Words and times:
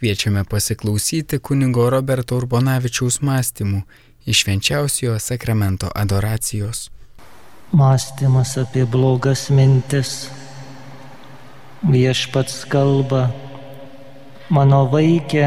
kviečiame 0.00 0.44
pasiklausyti 0.48 1.38
kunigo 1.44 1.82
Roberto 1.92 2.38
Urbonavičiaus 2.40 3.18
mąstymų 3.20 3.82
iš 4.32 4.38
švenčiausiojo 4.42 5.18
sakramento 5.20 5.90
adoracijos. 6.02 6.88
Mąstymas 7.76 8.54
apie 8.62 8.86
blogas 8.94 9.42
mintis. 9.52 10.30
Viešpats 11.92 12.64
kalba, 12.72 13.26
mano 14.48 14.80
vaikė, 14.88 15.46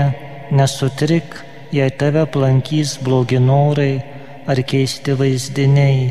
nesutrik, 0.54 1.34
jei 1.74 1.90
tave 1.98 2.22
aplankys 2.28 3.00
blogi 3.02 3.42
norai 3.42 3.92
ar 4.46 4.62
keisti 4.70 5.18
vaizdiniai. 5.18 6.10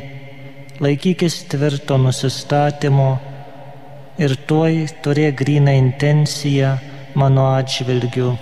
Laikykis 0.82 1.44
tvirto 1.46 1.94
nusistatymo 2.10 3.10
ir 4.18 4.40
tuoj 4.50 4.88
turėk 5.06 5.44
gryną 5.44 5.78
intenciją 5.86 6.80
mano 7.14 7.46
atžvilgiu. 7.58 8.32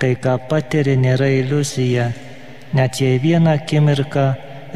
Kai 0.00 0.14
ką 0.18 0.36
patiri 0.50 0.96
nėra 0.98 1.28
iliuzija, 1.40 2.10
net 2.74 3.00
jei 3.00 3.20
vieną 3.22 3.56
akimirką 3.58 4.26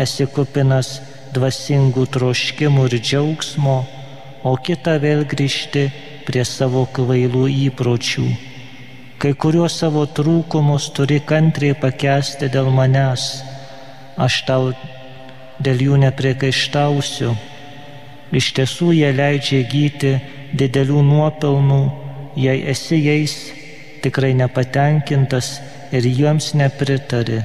esi 0.04 0.26
kupinas 0.30 1.00
dvasingų 1.34 2.04
troškimų 2.14 2.84
ir 2.90 2.98
džiaugsmo, 3.00 3.78
o 4.46 4.52
kitą 4.66 4.96
vėl 5.02 5.24
grįžti 5.28 5.88
prie 6.26 6.44
savo 6.46 6.84
kvailų 6.96 7.46
įpročių. 7.66 8.26
Kai 9.18 9.32
kuriuos 9.42 9.78
savo 9.80 10.04
trūkumus 10.06 10.90
turi 10.96 11.18
kantriai 11.24 11.74
pakesti 11.80 12.50
dėl 12.52 12.70
manęs, 12.78 13.26
aš 14.26 14.42
tau 14.48 14.72
dėl 15.58 15.82
jų 15.88 16.00
nepriekaištausiu. 16.04 17.34
Iš 18.36 18.50
tiesų 18.58 18.90
jie 18.98 19.12
leidžia 19.16 19.62
gyti 19.70 20.16
didelių 20.60 21.02
nuopelnų, 21.06 21.82
jei 22.36 22.62
esi 22.70 22.98
jais 23.04 23.34
tikrai 24.02 24.34
nepatenkintas 24.34 25.60
ir 25.92 26.04
jiems 26.06 26.52
nepritari. 26.54 27.40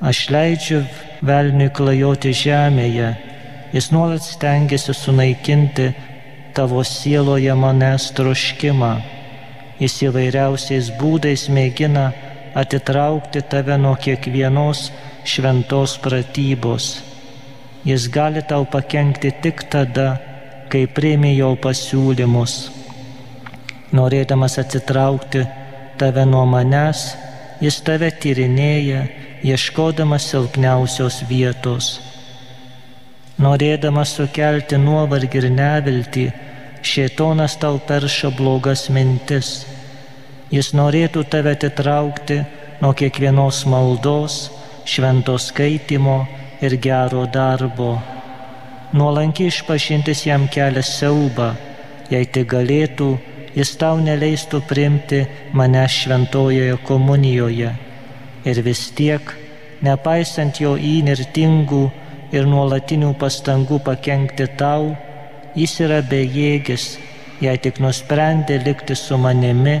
Aš 0.00 0.28
leidžiu 0.30 0.82
velniui 1.24 1.70
klajoti 1.74 2.32
žemėje, 2.36 3.14
jis 3.72 3.90
nuolat 3.94 4.22
stengiasi 4.22 4.94
sunaikinti 4.94 5.88
tavo 6.54 6.82
sieloje 6.84 7.54
manęs 7.58 8.10
troškimą. 8.16 8.92
Jis 9.80 9.96
įvairiausiais 10.06 10.92
būdais 11.00 11.48
mėgina 11.50 12.12
atitraukti 12.54 13.42
tave 13.50 13.78
nuo 13.78 13.96
kiekvienos 13.98 14.86
šventos 15.26 15.96
pratybos. 16.04 16.92
Jis 17.84 18.06
gali 18.08 18.44
tau 18.48 18.64
pakengti 18.64 19.34
tik 19.42 19.66
tada, 19.72 20.14
kai 20.70 20.86
priimi 20.86 21.34
jo 21.36 21.52
pasiūlymus. 21.60 22.83
Norėdamas 23.94 24.56
atsitraukti 24.58 25.44
tave 26.00 26.24
nuo 26.26 26.42
manęs, 26.50 27.02
jis 27.62 27.76
tave 27.86 28.08
tyrinėja, 28.22 29.04
ieškodamas 29.46 30.24
silpniausios 30.32 31.20
vietos. 31.28 31.90
Norėdamas 33.44 34.16
sukelti 34.18 34.80
nuovargį 34.82 35.40
ir 35.40 35.46
neviltį, 35.54 36.24
šėtonas 36.82 37.54
tau 37.62 37.78
perša 37.88 38.32
blogas 38.38 38.88
mintis. 38.94 39.52
Jis 40.54 40.72
norėtų 40.74 41.22
tave 41.30 41.54
atitraukti 41.54 42.40
nuo 42.80 42.92
kiekvienos 42.98 43.62
maldos, 43.70 44.38
šventos 44.90 45.48
skaitimo 45.52 46.16
ir 46.62 46.76
gero 46.82 47.24
darbo. 47.30 47.92
Nuolankiai 48.94 49.50
išpažintis 49.50 50.26
jam 50.26 50.48
kelia 50.50 50.82
siaubą, 50.86 51.52
jei 52.10 52.26
tik 52.26 52.50
galėtų, 52.54 53.08
jis 53.54 53.74
tau 53.80 53.98
neleistų 54.02 54.60
priimti 54.68 55.24
mane 55.54 55.84
šventojoje 55.88 56.76
komunijoje. 56.88 57.72
Ir 58.44 58.60
vis 58.66 58.88
tiek, 58.98 59.34
nepaisant 59.82 60.60
jo 60.60 60.74
įnirtingų 60.76 61.82
ir 62.34 62.48
nuolatinių 62.50 63.14
pastangų 63.20 63.80
pakengti 63.86 64.48
tau, 64.58 64.92
jis 65.54 65.78
yra 65.86 66.00
bejėgis, 66.10 66.94
jei 67.44 67.58
tik 67.62 67.80
nusprendė 67.82 68.58
likti 68.64 68.96
su 68.98 69.18
manimi, 69.20 69.78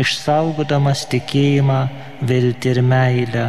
išsaugodamas 0.00 1.06
tikėjimą, 1.12 1.80
viltį 2.26 2.72
ir 2.74 2.80
meilę. 2.82 3.46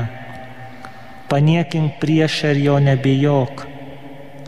Paniekink 1.30 1.98
priešą 2.02 2.54
ir 2.54 2.62
jo 2.68 2.76
nebijok. 2.80 3.66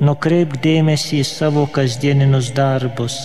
Nukreip 0.05 0.59
dėmesį 0.61 1.23
į 1.23 1.25
savo 1.25 1.65
kasdieninius 1.73 2.51
darbus. 2.53 3.17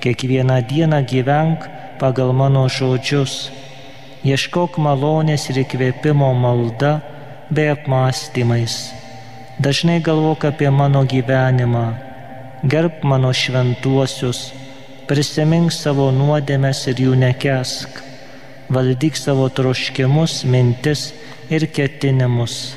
Kiekvieną 0.00 0.62
dieną 0.62 1.04
gyvenk 1.04 1.68
pagal 1.98 2.32
mano 2.32 2.68
žodžius. 2.68 3.50
Ieškok 4.26 4.76
malonės 4.82 5.48
ir 5.52 5.62
įkvėpimo 5.64 6.30
malda 6.34 6.98
bei 7.50 7.70
apmąstymais. 7.70 8.76
Dažnai 9.58 10.00
galvok 10.02 10.44
apie 10.50 10.70
mano 10.70 11.04
gyvenimą. 11.04 11.86
Gerb 12.64 13.04
mano 13.04 13.32
šventuosius. 13.32 14.52
Prisimink 15.06 15.72
savo 15.72 16.10
nuodėmes 16.10 16.82
ir 16.90 17.00
jų 17.04 17.14
nekesk. 17.22 18.02
Valdyk 18.68 19.16
savo 19.16 19.46
troškimus, 19.48 20.42
mintis 20.44 21.12
ir 21.48 21.68
ketinimus. 21.70 22.74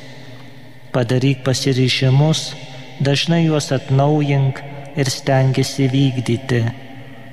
Padaryk 0.94 1.41
pasiryžimus, 1.44 2.53
dažnai 3.01 3.47
juos 3.47 3.72
atnaujink 3.74 4.62
ir 4.96 5.09
stengiasi 5.09 5.90
vykdyti, 5.90 6.62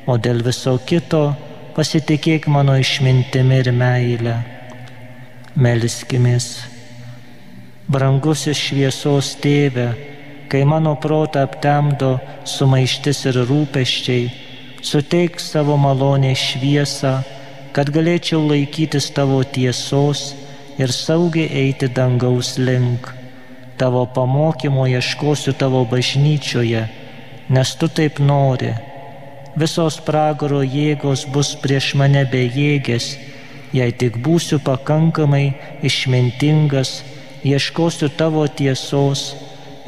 o 0.07 0.17
dėl 0.17 0.43
viso 0.47 0.77
kito 0.87 1.35
pasitikėk 1.77 2.47
mano 2.49 2.77
išmintimi 2.81 3.61
ir 3.63 3.73
meilę. 3.75 4.37
Melskimės. 5.57 6.47
Brangusis 7.91 8.59
šviesos 8.59 9.35
tėve, 9.43 9.91
kai 10.51 10.65
mano 10.69 10.95
protą 11.03 11.45
aptemdo 11.47 12.17
sumaištis 12.49 13.25
ir 13.31 13.41
rūpeščiai, 13.51 14.25
suteik 14.83 15.41
savo 15.43 15.77
malonę 15.81 16.33
šviesą, 16.39 17.15
kad 17.77 17.93
galėčiau 17.93 18.41
laikytis 18.47 19.11
tavo 19.15 19.43
tiesos 19.45 20.33
ir 20.81 20.93
saugiai 20.93 21.51
eiti 21.67 21.89
dangaus 21.93 22.57
link. 22.59 23.13
Tavo 23.77 24.07
pamokymo 24.17 24.87
ieškosiu 24.89 25.53
tavo 25.61 25.85
bažnyčioje, 25.85 26.87
nes 27.53 27.75
tu 27.77 27.89
taip 27.89 28.19
nori. 28.19 28.73
Visos 29.57 29.97
pragaro 30.05 30.61
jėgos 30.61 31.23
bus 31.33 31.55
prieš 31.63 31.95
mane 31.97 32.27
bejėgės, 32.29 33.15
jei 33.73 33.93
tik 34.03 34.19
būsiu 34.21 34.59
pakankamai 34.61 35.47
išmintingas, 35.89 37.01
ieškosiu 37.41 38.11
tavo 38.21 38.45
tiesos 38.61 39.31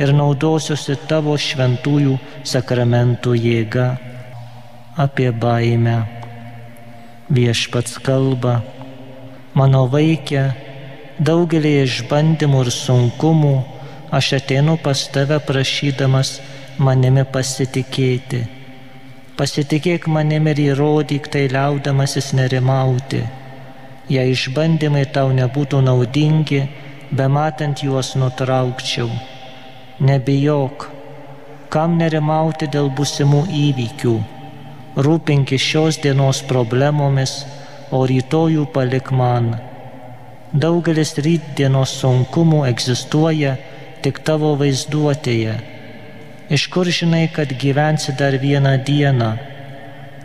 ir 0.01 0.15
naudosiuosi 0.17 0.97
tavo 1.11 1.37
šventųjų 1.37 2.17
sakramentų 2.49 3.37
jėga. 3.37 3.89
Apie 4.97 5.29
baimę. 5.31 5.99
Viešpats 7.29 8.01
kalba, 8.01 8.63
mano 9.53 9.85
vaikė, 9.93 10.49
daugelį 11.21 11.75
išbandymų 11.85 12.65
ir 12.65 12.73
sunkumų 12.73 13.57
aš 14.17 14.39
ateinu 14.41 14.79
pas 14.81 15.05
tave 15.13 15.37
prašydamas 15.45 16.39
manimi 16.81 17.29
pasitikėti. 17.29 18.47
Pasitikėk 19.39 20.09
manimi 20.11 20.51
ir 20.55 20.61
įrodyk 20.65 21.29
tai 21.35 21.45
liaudamasis 21.53 22.33
nerimauti. 22.39 23.21
Jei 24.11 24.33
išbandymai 24.35 25.05
tau 25.15 25.31
nebūtų 25.37 25.83
naudingi, 25.87 26.65
be 27.13 27.29
matant 27.37 27.85
juos 27.87 28.15
nutraukčiau. 28.19 29.07
Nebijok, 30.09 30.89
kam 31.71 31.97
nerimauti 32.03 32.67
dėl 32.75 32.91
būsimų 32.99 33.45
įvykių. 33.63 34.17
Rūpinki 35.07 35.61
šios 35.69 36.03
dienos 36.03 36.43
problemomis, 36.51 37.39
o 37.95 38.05
rytojų 38.11 38.67
palik 38.75 39.13
man 39.15 39.53
Daugelis 40.49 41.11
rytdienos 41.21 41.91
sunkumų 42.01 42.63
egzistuoja 42.71 43.51
tik 44.01 44.23
tavo 44.25 44.55
vaizduotėje. 44.57 45.59
Iš 46.51 46.67
kur 46.73 46.89
žinai, 46.99 47.29
kad 47.37 47.53
gyvensi 47.63 48.15
dar 48.19 48.37
vieną 48.41 48.75
dieną? 48.85 49.31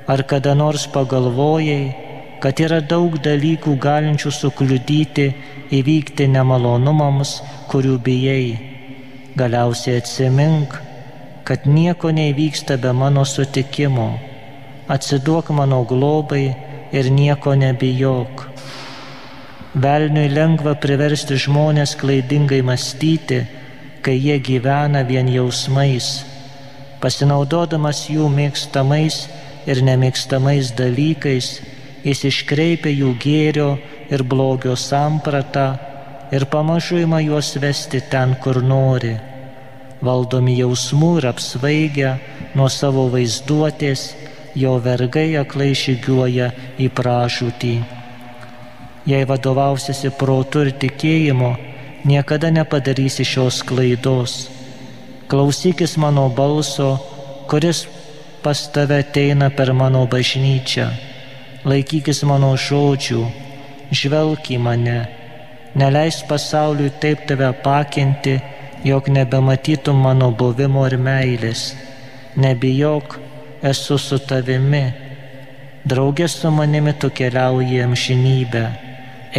Ar 0.07 0.23
kada 0.23 0.53
nors 0.53 0.85
pagalvojai, 0.87 1.95
kad 2.43 2.59
yra 2.65 2.79
daug 2.93 3.17
dalykų 3.27 3.75
galinčių 3.85 4.31
sukliudyti 4.31 5.27
įvykti 5.79 6.27
nemalonumams, 6.35 7.33
kurių 7.71 7.97
bijai? 8.07 8.47
Galiausiai 9.39 9.99
atsimink, 10.03 10.79
kad 11.47 11.67
nieko 11.67 12.11
neįvyksta 12.11 12.77
be 12.79 12.93
mano 12.93 13.25
sutikimo. 13.25 14.09
Atsiduok 14.95 15.51
mano 15.59 15.83
globai 15.87 16.45
ir 16.91 17.11
nieko 17.11 17.55
nebijok 17.55 18.49
Velniui 19.73 20.27
lengva 20.29 20.75
priversti 20.77 21.33
žmonės 21.33 21.95
klaidingai 21.97 22.59
mąstyti, 22.61 23.39
kai 24.03 24.17
jie 24.19 24.37
gyvena 24.43 25.03
vien 25.07 25.29
jausmais, 25.31 26.09
pasinaudodamas 27.03 28.05
jų 28.11 28.27
mėgstamais 28.31 29.23
ir 29.67 29.81
nemėgstamais 29.87 30.73
dalykais, 30.77 31.49
jis 32.03 32.23
iškreipia 32.29 32.91
jų 32.91 33.13
gėrio 33.23 33.69
ir 34.11 34.23
blogio 34.27 34.75
sampratą 34.79 35.67
ir 36.35 36.45
pamažu 36.51 36.99
ima 37.03 37.21
juos 37.23 37.53
vesti 37.63 38.01
ten, 38.11 38.35
kur 38.43 38.61
nori. 38.63 39.15
Valdomi 40.03 40.57
jausmų 40.59 41.17
ir 41.21 41.29
apsvaigę 41.31 42.13
nuo 42.59 42.67
savo 42.67 43.07
vaizduotės, 43.13 44.09
jo 44.59 44.75
vergai 44.83 45.29
aklai 45.39 45.71
žygiuoja 45.77 46.49
į 46.77 46.89
pražūtį. 46.97 47.75
Jei 49.07 49.27
vadovausiasi 49.27 50.11
protu 50.19 50.65
ir 50.65 50.73
tikėjimu, 50.79 51.53
niekada 52.03 52.51
nepadarysi 52.51 53.23
šios 53.23 53.63
klaidos. 53.63 54.49
Klausykis 55.27 55.97
mano 55.97 56.29
balso, 56.29 56.99
kuris 57.47 57.87
pas 58.43 58.59
tave 58.71 58.99
ateina 58.99 59.49
per 59.49 59.73
mano 59.73 60.05
bažnyčią. 60.07 60.87
Laikykis 61.63 62.23
mano 62.27 62.51
žodžių, 62.59 63.23
žvelk 63.95 64.51
į 64.51 64.59
mane, 64.59 64.99
neleis 65.79 66.19
pasauliui 66.27 66.91
taip 66.99 67.23
tave 67.27 67.53
pakinti, 67.63 68.35
jog 68.83 69.07
nebematytum 69.07 69.95
mano 69.95 70.31
buvimo 70.31 70.83
ir 70.89 70.97
meilės. 70.99 71.71
Nebijok, 72.35 73.15
esu 73.63 73.97
su 73.97 74.19
tavimi. 74.19 74.85
Draugė 75.87 76.27
su 76.27 76.51
manimi 76.51 76.93
tu 76.99 77.09
keliauji 77.09 77.79
amžinybę. 77.83 78.63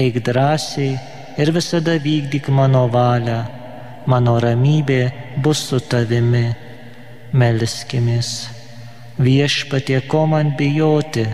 Eik 0.01 0.23
drąsiai 0.25 1.14
ir 1.39 1.51
visada 1.55 1.99
vykdyk 1.99 2.49
mano 2.49 2.87
valią. 2.89 3.43
Mano 4.07 4.37
ramybė 4.41 5.01
bus 5.43 5.65
su 5.69 5.81
tavimi. 5.81 6.53
Melskimės. 7.35 8.31
Viešpatie, 9.19 10.01
ko 10.11 10.27
man 10.31 10.53
bijoti, 10.59 11.25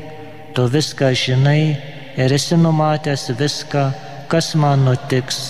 tu 0.54 0.64
viską 0.68 1.10
žinai 1.16 1.64
ir 2.16 2.32
esi 2.32 2.56
numatęs 2.56 3.30
viską, 3.40 3.82
kas 4.28 4.54
man 4.54 4.84
nutiks. 4.86 5.40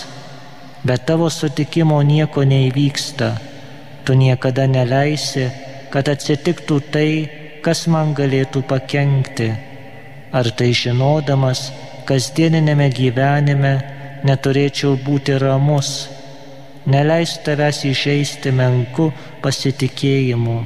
Bet 0.83 1.07
tavo 1.07 1.29
sutikimo 1.31 2.01
nieko 2.03 2.43
neįvyksta. 2.43 3.31
Tu 4.05 4.17
niekada 4.17 4.67
neleisi, 4.67 5.51
kad 5.93 6.09
atsitiktų 6.09 6.81
tai, 6.91 7.11
kas 7.63 7.87
man 7.87 8.15
galėtų 8.17 8.65
pakengti. 8.67 9.51
Ar 10.33 10.51
tai 10.57 10.73
žinodamas, 10.75 11.69
kasdieninėme 12.09 12.89
gyvenime 12.97 13.75
neturėčiau 14.27 14.97
būti 15.05 15.37
ramus, 15.41 16.09
neleis 16.87 17.37
tavęs 17.45 17.85
išeisti 17.89 18.53
menku 18.53 19.11
pasitikėjimu. 19.45 20.59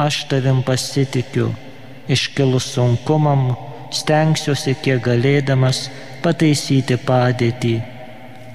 Aš 0.00 0.24
tavim 0.30 0.62
pasitikiu, 0.66 1.50
iškilus 2.08 2.72
sunkumam, 2.74 3.52
stengsiuosi 3.92 4.74
kiek 4.82 5.02
galėdamas 5.04 5.84
pataisyti 6.24 6.98
padėtį. 7.06 7.74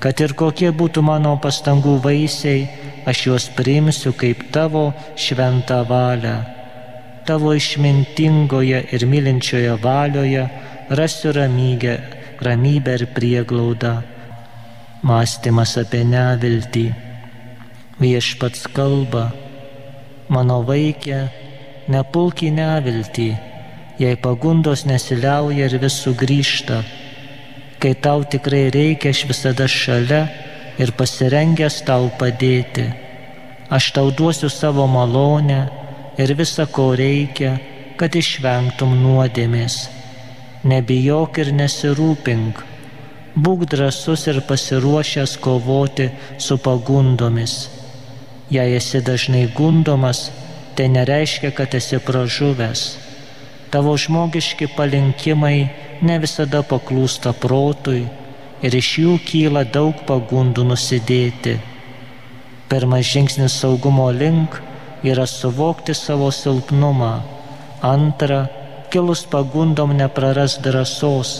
Kad 0.01 0.21
ir 0.21 0.33
kokie 0.37 0.71
būtų 0.79 1.01
mano 1.05 1.37
pastangų 1.41 1.97
vaisiai, 2.03 2.67
aš 3.09 3.23
juos 3.29 3.47
priimsiu 3.57 4.13
kaip 4.17 4.43
tavo 4.53 4.91
šventą 5.17 5.81
valią. 5.89 6.35
Tavo 7.27 7.53
išmintingoje 7.57 8.83
ir 8.95 9.07
mylinčioje 9.09 9.73
valioje 9.83 10.45
rasiu 10.99 11.33
ramybę, 11.35 11.97
ramybę 12.45 12.93
ir 12.99 13.07
prieglaudą 13.15 13.95
mąstymas 15.05 15.77
apie 15.77 16.03
neviltį. 16.05 16.87
Viešpats 18.01 18.67
kalba, 18.73 19.31
mano 20.29 20.61
vaikė, 20.65 21.27
nepulk 21.89 22.43
į 22.45 22.51
neviltį, 22.57 23.29
jei 24.01 24.17
pagundos 24.21 24.85
nesiliauja 24.89 25.69
ir 25.69 25.77
vis 25.81 25.97
sugrįžta. 26.03 26.83
Kai 27.81 27.93
tau 28.01 28.23
tikrai 28.25 28.67
reikia, 28.73 29.13
aš 29.13 29.25
visada 29.29 29.67
šalia 29.69 30.23
ir 30.81 30.93
pasirengęs 30.97 31.83
tau 31.85 32.09
padėti. 32.19 32.87
Aš 33.69 33.91
tau 33.93 34.11
duosiu 34.11 34.49
savo 34.49 34.87
malonę 34.87 35.67
ir 36.17 36.33
visą, 36.37 36.65
ko 36.65 36.93
reikia, 36.97 37.57
kad 37.97 38.15
išvengtum 38.15 38.95
nuodėmės. 39.03 39.87
Nebijok 40.65 41.37
ir 41.43 41.53
nesirūpink 41.53 42.76
Būk 43.37 43.67
drasus 43.69 44.23
ir 44.31 44.39
pasiruošęs 44.49 45.35
kovoti 45.43 46.07
su 46.41 46.55
pagundomis. 46.57 47.51
Jei 48.49 48.71
esi 48.77 49.01
dažnai 49.09 49.43
gundomas, 49.57 50.31
tai 50.75 50.87
nereiškia, 50.89 51.51
kad 51.57 51.75
esi 51.77 51.99
pražuvęs. 52.07 52.81
Tavo 53.69 53.93
žmogiški 54.03 54.71
palinkimai 54.77 55.57
ne 56.01 56.15
visada 56.23 56.63
paklūsta 56.71 57.35
protui 57.43 58.07
ir 58.65 58.77
iš 58.79 58.89
jų 59.03 59.17
kyla 59.27 59.63
daug 59.75 60.01
pagundų 60.09 60.65
nusidėti. 60.71 61.59
Pirmas 62.71 63.05
žingsnis 63.11 63.59
saugumo 63.61 64.07
link 64.21 64.57
yra 65.05 65.27
suvokti 65.29 65.93
savo 65.93 66.31
silpnumą. 66.33 67.13
Antra, 67.85 68.41
kilus 68.89 69.27
pagundom 69.29 69.93
nepraras 70.01 70.57
drąsos 70.63 71.35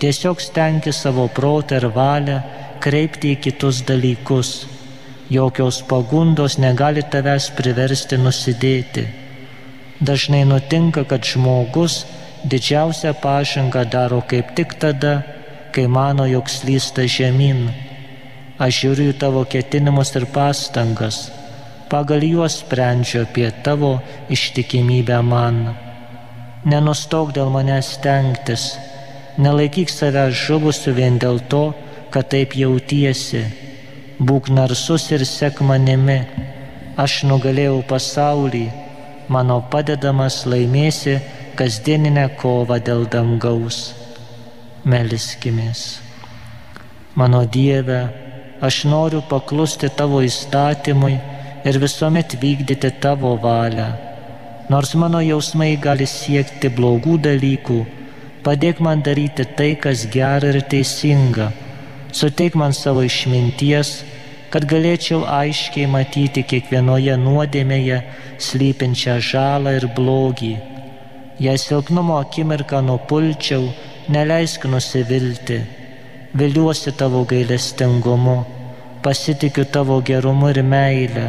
Tiesiog 0.00 0.40
stengti 0.40 0.92
savo 0.96 1.26
protą 1.28 1.76
ir 1.76 1.86
valią 1.92 2.38
kreipti 2.80 3.34
į 3.34 3.40
kitus 3.44 3.82
dalykus. 3.88 4.52
Jokios 5.30 5.82
pagundos 5.90 6.56
negali 6.58 7.02
tavęs 7.12 7.50
priversti 7.58 8.16
nusidėti. 8.18 9.04
Dažnai 10.00 10.46
nutinka, 10.48 11.04
kad 11.04 11.28
žmogus 11.28 12.06
didžiausią 12.48 13.12
pažangą 13.20 13.84
daro 13.92 14.22
kaip 14.30 14.54
tik 14.56 14.72
tada, 14.80 15.20
kai 15.76 15.84
mano, 15.86 16.24
jog 16.24 16.48
slysta 16.48 17.04
žemyn. 17.04 17.68
Aš 18.56 18.80
žiūriu 18.82 19.12
į 19.12 19.18
tavo 19.20 19.44
ketinimus 19.44 20.14
ir 20.16 20.24
pastangas, 20.32 21.18
pagal 21.92 22.24
juos 22.24 22.62
sprendžiu 22.64 23.26
apie 23.26 23.50
tavo 23.64 23.98
ištikimybę 24.32 25.20
man. 25.28 25.60
Nenustok 26.64 27.36
dėl 27.36 27.52
manęs 27.52 27.92
stengtis, 27.98 28.72
Nelaikyk 29.40 29.88
savęs 29.88 30.36
žuvusiu 30.36 30.92
vien 30.92 31.14
dėl 31.16 31.38
to, 31.48 31.70
kad 32.12 32.28
taip 32.32 32.52
jautiesi. 32.58 33.40
Būk 34.20 34.50
narsus 34.52 35.06
ir 35.16 35.22
sek 35.24 35.62
manimi. 35.64 36.18
Aš 37.00 37.22
nugalėjau 37.24 37.78
pasaulį, 37.88 38.66
mano 39.32 39.56
padedamas 39.72 40.42
laimėsi 40.44 41.14
kasdieninę 41.56 42.26
kovą 42.42 42.76
dėl 42.84 43.06
dangaus. 43.14 43.78
Meliskimės. 44.84 45.84
Mano 47.16 47.40
Dieve, 47.54 48.00
aš 48.60 48.82
noriu 48.92 49.22
paklusti 49.30 49.88
tavo 49.96 50.20
įstatymui 50.26 51.14
ir 51.64 51.80
visuomet 51.80 52.36
vykdyti 52.42 52.92
tavo 53.00 53.32
valią. 53.40 53.88
Nors 54.68 54.92
mano 55.00 55.24
jausmai 55.24 55.72
gali 55.86 56.06
siekti 56.06 56.68
blogų 56.76 57.16
dalykų, 57.24 57.78
Padėk 58.44 58.78
man 58.80 59.02
daryti 59.04 59.44
tai, 59.56 59.74
kas 59.76 60.06
gera 60.14 60.48
ir 60.54 60.62
teisinga. 60.72 61.50
Suteik 62.16 62.56
man 62.56 62.72
savo 62.72 63.02
išminties, 63.04 63.90
kad 64.50 64.64
galėčiau 64.70 65.26
aiškiai 65.28 65.90
matyti 65.90 66.42
kiekvienoje 66.52 67.18
nuodėmėje 67.20 67.98
slypinčią 68.46 69.18
žalą 69.30 69.76
ir 69.78 69.86
blogį. 69.98 70.54
Jei 71.44 71.60
silpnumo 71.60 72.16
akimirką 72.22 72.80
nupulčiau, 72.88 73.68
neleisk 74.08 74.64
nusivilti. 74.72 75.60
Viliuosi 76.40 76.92
tavo 76.96 77.22
gailestingumu, 77.30 78.38
pasitikiu 79.04 79.64
tavo 79.76 80.00
gerumu 80.00 80.50
ir 80.54 80.62
meilę, 80.62 81.26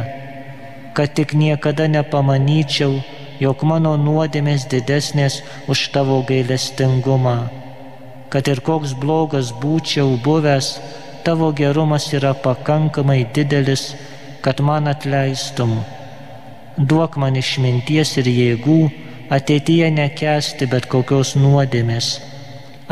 kad 0.96 1.14
tik 1.16 1.36
niekada 1.36 1.88
nepamanyčiau, 1.92 3.00
jog 3.42 3.64
mano 3.66 3.92
nuodėmės 3.98 4.68
didesnės 4.72 5.40
už 5.72 5.88
tavo 5.94 6.20
gailestingumą. 6.28 7.36
Kad 8.32 8.48
ir 8.48 8.62
koks 8.64 8.94
blogas 9.02 9.52
būčiau 9.62 10.16
buvęs, 10.24 10.68
tavo 11.26 11.50
gerumas 11.52 12.08
yra 12.16 12.32
pakankamai 12.44 13.20
didelis, 13.34 13.92
kad 14.44 14.60
man 14.60 14.88
atleistum. 14.90 15.80
Duok 16.78 17.18
man 17.20 17.36
išminties 17.36 18.16
ir 18.22 18.30
jėgų 18.32 18.78
ateityje 19.36 19.90
nekesti 19.92 20.68
bet 20.72 20.88
kokios 20.92 21.34
nuodėmės. 21.38 22.14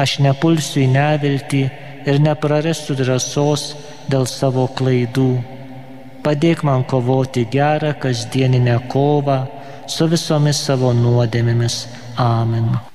Aš 0.00 0.18
nepulsiu 0.24 0.84
į 0.84 0.90
neviltį 0.94 1.62
ir 2.08 2.20
neprarasiu 2.24 2.96
drąsos 3.00 3.64
dėl 4.12 4.28
savo 4.28 4.66
klaidų. 4.76 5.32
Padėk 6.24 6.62
man 6.68 6.84
kovoti 6.84 7.46
gerą 7.52 7.94
kasdieninę 8.00 8.76
kovą 8.92 9.40
su 9.90 10.06
visomis 10.10 10.62
savo 10.68 10.92
nuodėmėmis. 10.96 11.82
Amen. 12.30 12.89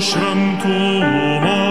Shranto 0.00 1.65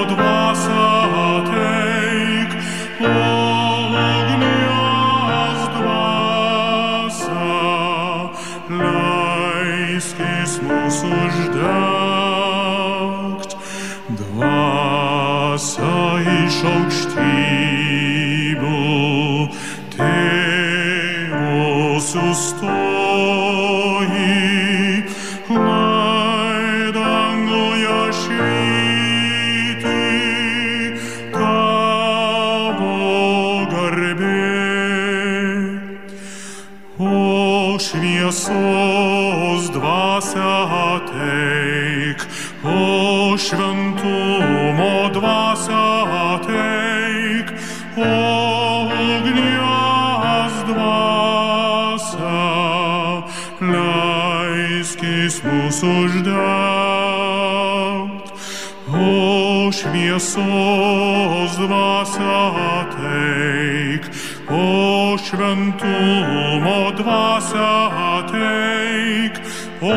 šventumo 65.45 66.91
dvasia 66.97 67.89
ateik, 68.17 69.33
o 69.81 69.93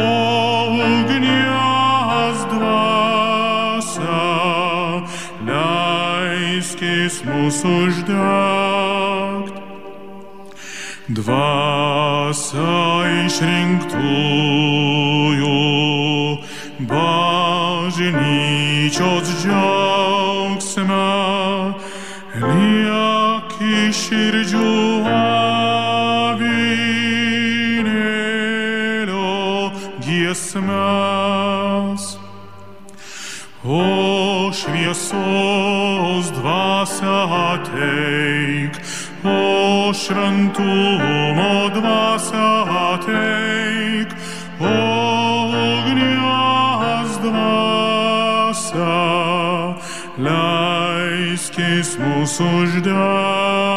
ugnies 0.77 2.39
dvasia, 2.53 4.25
leiskis 5.49 7.15
mūsų 7.25 7.69
uždegt. 7.89 9.55
Dvasia 11.09 12.77
išrinktųjų, 13.25 13.97
bažnyčios 16.91 18.19
džiaugsme, 19.41 21.09
lieki 22.37 23.77
širdžių 23.97 24.48
giesmes. 30.49 32.19
O 33.65 34.51
šviesos 34.53 36.31
dvasia 36.33 37.25
ateik, 37.53 38.73
o 39.25 39.93
šventumo 39.93 41.69
dvasia 41.75 42.65
ateik, 42.95 44.09
o 44.61 44.63
ugnies 45.53 47.19
dvasia, 47.25 48.97
leiskis 50.17 51.99
mūsų 51.99 52.45
uždegt. 52.63 53.69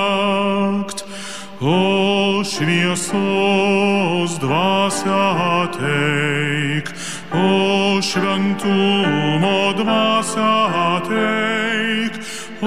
O 1.61 2.41
šviesos 2.45 4.31
dvasia 4.41 5.23
ateik, 5.65 6.40
o 7.33 8.01
šventumo 8.01 9.73
dvasia 9.77 10.65
ateik, 10.95 12.13
o 12.61 12.65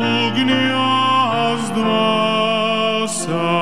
ugnies 0.00 1.62
dvasia, 1.76 3.52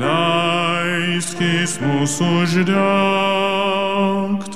leiskis 0.00 1.72
mūsų 1.80 2.24
uždegt. 2.44 4.52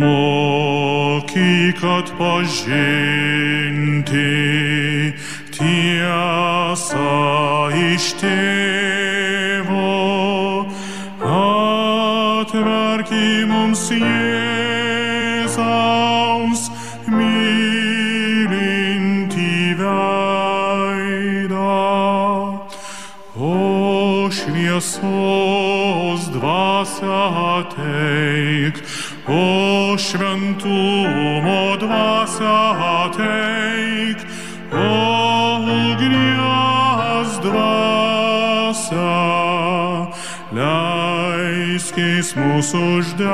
Mokyk 0.00 1.80
atpažinti 1.80 2.76
tiesą 5.56 7.16
iš 7.72 8.04
tėvo, 8.20 9.88
Deus 13.70 13.90
Iesaus 15.46 16.70
mir 17.06 18.50
in 18.50 19.30
O 23.38 24.28
šviesos 24.28 25.02
dvasia 26.34 27.62
teik 27.76 28.76
O 29.28 29.94
šventumo 29.96 31.76
dvasia 31.78 33.10
teik 33.14 34.18
O 34.74 34.76
ugnias 35.62 37.30
dvasia 37.38 39.19
leiskis 41.90 42.34
mūsų 42.36 42.78
uždegt. 42.98 43.26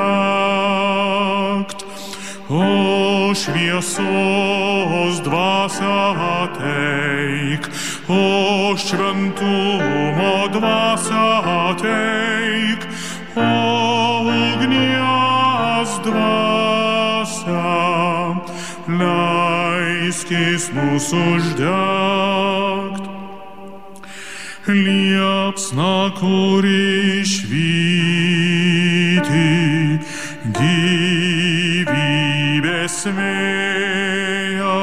O 2.49 3.33
šviesos 3.35 5.19
dvasia 5.21 6.15
ateik, 6.41 7.67
o 8.07 8.73
šventumo 8.77 10.47
dvasia 10.55 11.41
ateik, 11.71 12.87
o 13.35 13.39
ugnies 14.31 15.99
dvasia, 16.07 17.75
leiskis 18.87 20.71
mūsų 20.71 21.17
uždegt. 21.35 23.16
Liepsna, 24.67 26.11
kuri 26.19 27.23
švyti, 27.23 28.43
gyvybės 31.87 32.17
vėjo, 33.15 34.75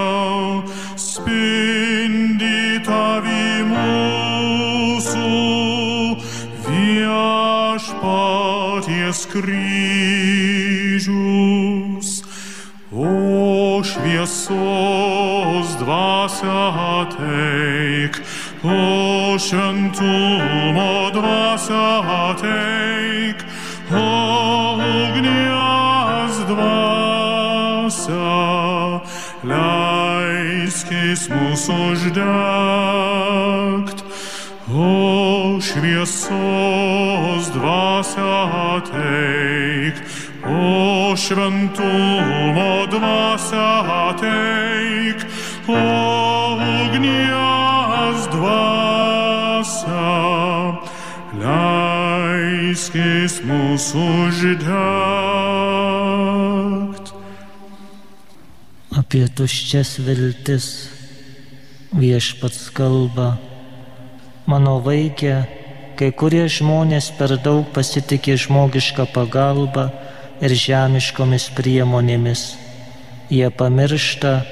spindi 0.97 2.81
tavi 2.87 3.61
mūsų 3.69 5.29
viešpaties 6.65 8.09
kryžius. 9.37 10.65
O 12.89 13.85
šviesos 13.85 15.69
dvasia 15.77 16.73
ateik, 16.73 17.04
o 17.04 17.04
šventumo 19.45 21.11
dvasia 21.13 22.01
ateik, 22.29 23.39
o 23.93 23.95
ugnies 24.81 26.37
dvasia, 26.49 28.31
leiskis 29.45 31.23
mūsų 31.29 31.75
uždegt. 31.93 33.25
O 34.73 35.61
šviesos 35.61 37.45
dvasia 37.53 38.37
ateik, 38.79 39.97
o 40.49 41.13
šventumo 41.21 42.73
dvasia 42.97 43.69
ateik, 44.09 44.54
leiskis 52.75 53.39
mūsų 53.47 54.03
uždegt. 54.27 54.75
Apie 58.99 59.29
tuščias 59.31 59.99
viltis 60.03 60.91
viešpats 61.95 62.71
kalba. 62.75 63.39
Mano 64.51 64.81
vaikė, 64.83 65.47
kai 65.95 66.11
kurie 66.19 66.49
žmonės 66.51 67.13
per 67.15 67.39
daug 67.39 67.63
pasitikė 67.71 68.35
žmogišką 68.43 69.07
pagalbą 69.15 69.93
ir 70.43 70.51
žemiškomis 70.51 71.55
priemonėmis. 71.55 72.59
Jie 73.31 73.51
pamiršta, 73.55 74.43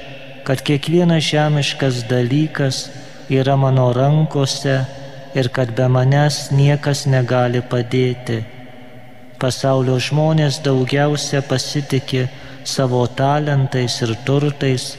kad 0.47 0.63
kiekvienas 0.63 1.23
žemiškas 1.27 2.07
dalykas 2.07 2.87
yra 3.27 3.59
mano 3.59 3.91
rankose 3.91 5.02
ir 5.35 5.49
kad 5.49 5.75
be 5.75 5.87
manęs 5.95 6.51
niekas 6.51 7.05
negali 7.09 7.61
padėti. 7.73 8.43
Pasaulio 9.41 9.97
žmonės 9.99 10.61
daugiausia 10.65 11.41
pasitikė 11.49 12.27
savo 12.63 13.05
talentais 13.19 13.99
ir 14.05 14.13
turtais 14.27 14.93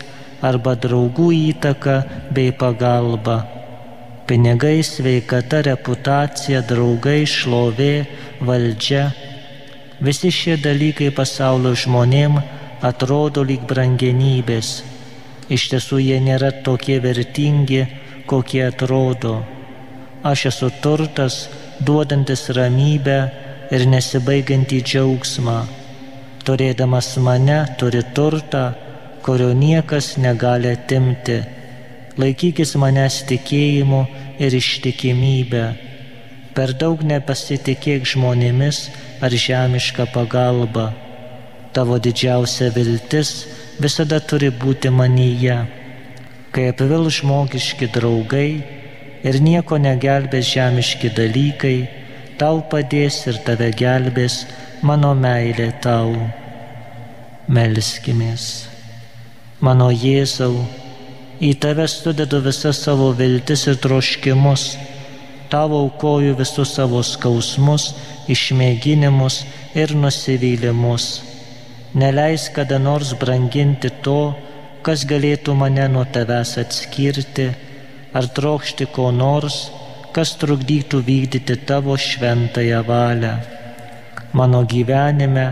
arba 0.44 0.74
draugų 0.76 1.30
įtaka 1.50 1.96
bei 2.36 2.52
pagalba. 2.52 3.36
Pinigai, 4.28 4.80
sveikata, 4.84 5.62
reputacija, 5.68 6.62
draugai, 6.68 7.24
šlovė, 7.28 8.06
valdžia- 8.40 9.12
visi 10.06 10.30
šie 10.32 10.56
dalykai 10.56 11.10
pasaulio 11.10 11.74
žmonėm 11.84 12.42
atrodo 12.82 13.44
lyg 13.44 13.64
brangenybės. 13.68 14.82
Iš 15.48 15.68
tiesų 15.70 16.00
jie 16.00 16.20
nėra 16.20 16.50
tokie 16.64 17.00
vertingi, 17.00 17.86
kokie 18.26 18.64
atrodo. 18.66 19.53
Aš 20.24 20.46
esu 20.48 20.70
turtas, 20.80 21.34
duodantis 21.84 22.46
ramybę 22.56 23.16
ir 23.76 23.82
nesibaigantį 23.92 24.78
džiaugsmą. 24.88 25.56
Turėdamas 26.48 27.10
mane 27.26 27.58
turi 27.76 28.00
turtą, 28.16 28.62
kurio 29.24 29.50
niekas 29.52 30.14
negali 30.24 30.70
atimti. 30.72 31.36
Laikykis 32.16 32.72
manęs 32.80 33.18
tikėjimu 33.28 34.00
ir 34.40 34.56
ištikimybę. 34.56 35.64
Per 36.56 36.72
daug 36.80 37.02
nepasitikėk 37.10 38.06
žmonėmis 38.08 38.78
ar 39.20 39.36
žemišką 39.44 40.06
pagalbą. 40.14 40.86
Tavo 41.76 41.98
didžiausia 42.00 42.70
viltis 42.72 43.34
visada 43.76 44.22
turi 44.24 44.48
būti 44.62 44.88
manyje. 44.88 45.58
Kai 46.54 46.70
apvil 46.72 47.10
žmogiški 47.18 47.90
draugai 47.98 48.48
ir 49.24 49.40
nieko 49.40 49.78
negelbės 49.80 50.50
žemiški 50.52 51.10
dalykai, 51.16 51.76
tau 52.38 52.60
padės 52.70 53.22
ir 53.30 53.40
tave 53.46 53.70
gelbės 53.72 54.44
mano 54.82 55.14
meilė 55.16 55.70
tau. 55.84 56.12
Melskimės. 57.48 58.44
Mano 59.64 59.90
Jėzau, 59.92 60.64
į 61.40 61.54
tave 61.60 61.86
sudedu 61.88 62.40
visas 62.44 62.80
savo 62.84 63.10
viltis 63.16 63.66
ir 63.68 63.76
troškimus, 63.80 64.64
tavo 65.52 65.82
aukoju 65.86 66.34
visus 66.38 66.72
savo 66.76 67.02
skausmus, 67.04 67.92
išmėginimus 68.28 69.42
ir 69.76 69.92
nusivylimus. 69.96 71.06
Neleis 71.94 72.48
kada 72.56 72.80
nors 72.80 73.12
branginti 73.20 73.92
to, 74.04 74.34
kas 74.84 75.04
galėtų 75.08 75.54
mane 75.56 75.86
nuo 75.92 76.04
tavęs 76.16 76.56
atskirti, 76.64 77.52
ar 78.14 78.28
trokšti 78.36 78.86
ko 78.94 79.10
nors, 79.10 79.68
kas 80.14 80.36
trukdytų 80.38 81.00
vykdyti 81.08 81.56
tavo 81.66 81.96
šventąją 81.98 82.80
valią. 82.86 83.34
Mano 84.38 84.62
gyvenime 84.62 85.46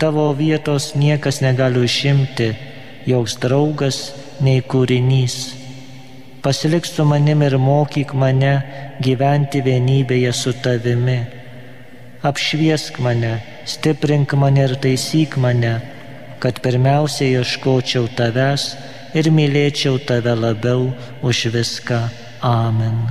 tavo 0.00 0.32
vietos 0.34 0.94
niekas 0.94 1.40
negali 1.42 1.84
užimti, 1.86 2.48
joks 3.06 3.38
draugas 3.42 3.98
nei 4.42 4.62
kūrinys. 4.62 5.36
Pasilik 6.42 6.86
su 6.86 7.04
manim 7.04 7.42
ir 7.42 7.58
mokyk 7.58 8.14
mane 8.14 8.52
gyventi 9.02 9.62
vienybėje 9.62 10.32
su 10.34 10.54
tavimi. 10.62 11.18
Apšviesk 12.22 12.98
mane, 13.02 13.38
stiprink 13.66 14.34
mane 14.34 14.64
ir 14.66 14.74
taisyk 14.82 15.36
mane, 15.38 15.74
kad 16.42 16.58
pirmiausia 16.62 17.30
ieškočiau 17.38 18.06
tavęs 18.18 18.70
ir 19.14 19.30
mylėčiau 19.32 19.98
tave 20.04 20.34
labiau 20.34 20.90
už 21.22 21.48
viską. 21.54 22.00
Amen. 22.42 23.08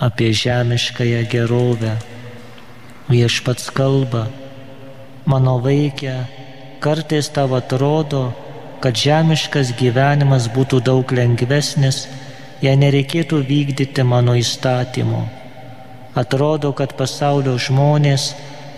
Apie 0.00 0.32
žemiškąją 0.32 1.26
gerovę. 1.30 1.96
Viešpats 3.08 3.70
kalba 3.70 4.26
mano 5.26 5.58
vaikė, 5.60 6.14
kartais 6.84 7.30
tau 7.32 7.54
atrodo, 7.56 8.32
kad 8.84 8.96
žemiškas 8.96 9.72
gyvenimas 9.78 10.50
būtų 10.52 10.82
daug 10.84 11.12
lengvesnis, 11.12 12.04
jei 12.64 12.76
nereikėtų 12.76 13.40
vykdyti 13.48 14.04
mano 14.04 14.36
įstatymų. 14.36 15.22
Atrodo, 16.14 16.72
kad 16.76 16.94
pasaulio 16.96 17.56
žmonės 17.58 18.34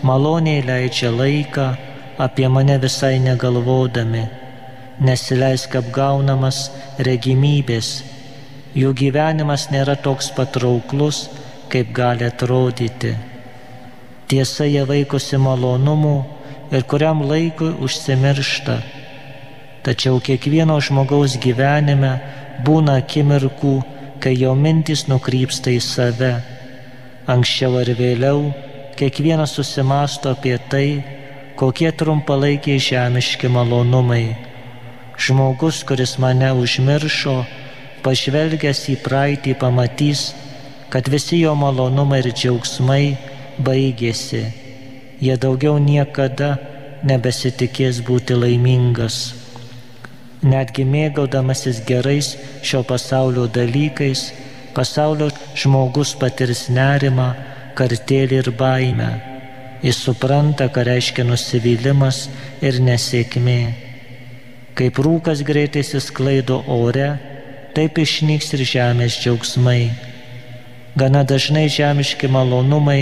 maloniai 0.06 0.62
leidžia 0.64 1.10
laiką 1.12 1.66
apie 2.22 2.48
mane 2.48 2.78
visai 2.80 3.18
negalvodami, 3.20 4.24
nesileisk 5.02 5.76
apgaunamas 5.80 6.66
regimybės, 6.98 8.02
jų 8.76 8.92
gyvenimas 8.96 9.68
nėra 9.72 9.96
toks 10.00 10.30
patrauklus, 10.36 11.26
kaip 11.72 11.92
gali 11.96 12.26
atrodyti. 12.28 13.14
Tiesa, 14.26 14.66
jie 14.66 14.82
vaikosi 14.88 15.38
malonumų 15.38 16.16
ir 16.74 16.86
kuriam 16.90 17.22
laikui 17.26 17.72
užsimiršta. 17.84 18.80
Tačiau 19.86 20.18
kiekvieno 20.18 20.80
žmogaus 20.82 21.36
gyvenime 21.38 22.16
būna 22.66 22.98
akimirkų, 23.02 23.76
kai 24.18 24.34
jo 24.34 24.54
mintis 24.58 25.06
nukrypsta 25.06 25.70
į 25.70 25.82
save. 25.84 26.32
Anksčiau 27.30 27.78
ar 27.82 27.92
vėliau 27.98 28.50
kiekvienas 28.98 29.54
susimasto 29.54 30.32
apie 30.34 30.56
tai, 30.72 30.88
kokie 31.58 31.92
trumpalaikiai 31.92 32.82
žemiški 32.82 33.50
malonumai. 33.52 34.45
Žmogus, 35.16 35.80
kuris 35.88 36.18
mane 36.22 36.52
užmiršo, 36.52 37.38
pažvelgęs 38.04 38.84
į 38.92 39.00
praeitį 39.06 39.56
pamatys, 39.62 40.28
kad 40.92 41.08
visi 41.08 41.40
jo 41.40 41.56
malonumai 41.58 42.20
ir 42.22 42.30
džiaugsmai 42.34 43.02
baigėsi 43.58 44.44
jie 45.20 45.36
daugiau 45.40 45.78
niekada 45.80 46.56
nebesitikės 47.06 48.02
būti 48.04 48.36
laimingas. 48.36 49.34
Netgi 50.46 50.84
mėgaudamasis 50.86 51.80
gerais 51.88 52.34
šio 52.62 52.82
pasaulio 52.86 53.46
dalykais, 53.52 54.28
pasaulio 54.76 55.30
žmogus 55.56 56.14
patirs 56.20 56.66
nerimą, 56.68 57.32
kartėlį 57.76 58.42
ir 58.42 58.52
baimę. 58.60 59.10
Jis 59.84 59.98
supranta, 60.04 60.68
ką 60.72 60.86
reiškia 60.88 61.24
nusivylimas 61.28 62.26
ir 62.64 62.80
nesėkmė. 62.84 63.85
Kaip 64.76 64.98
rūkas 65.00 65.40
greitai 65.48 65.80
įsisklaido 65.80 66.58
ore, 66.68 67.08
taip 67.76 67.96
išnyks 68.02 68.50
ir 68.56 68.62
žemės 68.68 69.14
džiaugsmai. 69.22 69.88
Gana 71.00 71.22
dažnai 71.28 71.66
žemiški 71.72 72.28
malonumai 72.28 73.00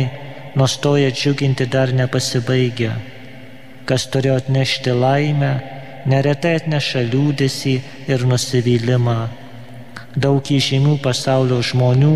nustoja 0.55 1.11
džiuginti 1.11 1.67
dar 1.71 1.91
nepasibaigę. 2.01 2.93
Kas 3.91 4.07
turėjo 4.11 4.37
atnešti 4.41 4.95
laimę, 4.95 5.51
neretai 6.11 6.55
atneša 6.61 7.03
liūdėsi 7.11 7.75
ir 8.11 8.23
nusivylimą. 8.31 9.17
Daug 10.15 10.51
įžymių 10.57 10.95
pasaulio 11.03 11.59
žmonių 11.71 12.13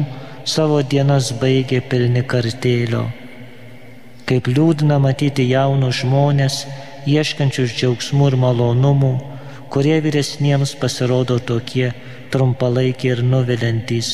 savo 0.47 0.79
dienas 0.93 1.33
baigė 1.43 1.81
pilni 1.91 2.23
kartėlio. 2.35 3.09
Kaip 4.29 4.47
liūdna 4.55 5.01
matyti 5.03 5.49
jaunus 5.51 6.05
žmonės, 6.05 6.61
ieškančius 7.11 7.75
džiaugsmų 7.75 8.31
ir 8.31 8.39
malonumų, 8.45 9.13
kurie 9.73 10.01
vyresniems 10.05 10.75
pasirodo 10.81 11.39
tokie 11.39 11.93
trumpalaikiai 12.33 13.15
ir 13.17 13.23
nuvilintys. 13.25 14.11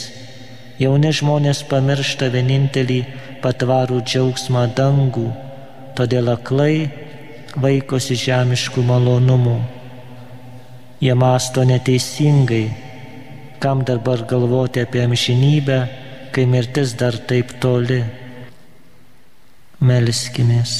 Jauni 0.78 1.12
žmonės 1.14 1.62
pamiršta 1.70 2.30
vienintelį 2.34 3.00
patvarų 3.42 4.00
džiaugsmą 4.02 4.64
dangų, 4.74 5.28
todėl 5.94 6.32
aklai 6.32 6.88
vaikosi 7.54 8.16
žemiškų 8.18 8.82
malonumų. 8.88 9.58
Jie 11.04 11.14
masto 11.14 11.62
neteisingai, 11.68 12.64
kam 13.62 13.84
dabar 13.86 14.24
galvoti 14.26 14.82
apie 14.82 15.04
amžinybę, 15.04 15.78
kai 16.34 16.46
mirtis 16.50 16.96
dar 16.98 17.18
taip 17.28 17.54
toli. 17.62 18.02
Melskimės. 19.84 20.74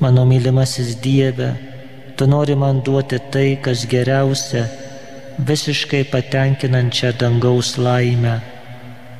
Mano 0.00 0.24
mylimasis 0.26 0.96
Dieve, 1.04 1.52
tu 2.16 2.26
nori 2.26 2.54
man 2.54 2.82
duoti 2.86 3.18
tai, 3.30 3.58
kas 3.62 3.86
geriausia, 3.90 4.64
visiškai 5.38 6.04
patenkinančią 6.12 7.16
dangaus 7.18 7.76
laimę 7.78 8.40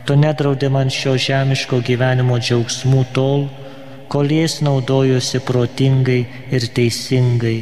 Tu 0.05 0.17
nedraudi 0.17 0.69
man 0.69 0.91
šio 0.93 1.15
žemiško 1.17 1.79
gyvenimo 1.81 2.37
džiaugsmų 2.37 3.05
tol, 3.17 3.47
kol 4.13 4.29
jais 4.29 4.59
naudojusi 4.61 5.41
protingai 5.49 6.19
ir 6.53 6.67
teisingai. 6.77 7.57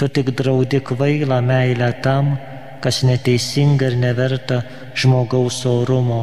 Tu 0.00 0.08
tik 0.08 0.30
draudi 0.38 0.80
kvailą 0.80 1.42
meilę 1.44 1.90
tam, 2.06 2.32
kas 2.80 3.02
neteisinga 3.04 3.90
ir 3.92 3.98
neverta 4.00 4.62
žmogaus 4.96 5.60
orumo. 5.68 6.22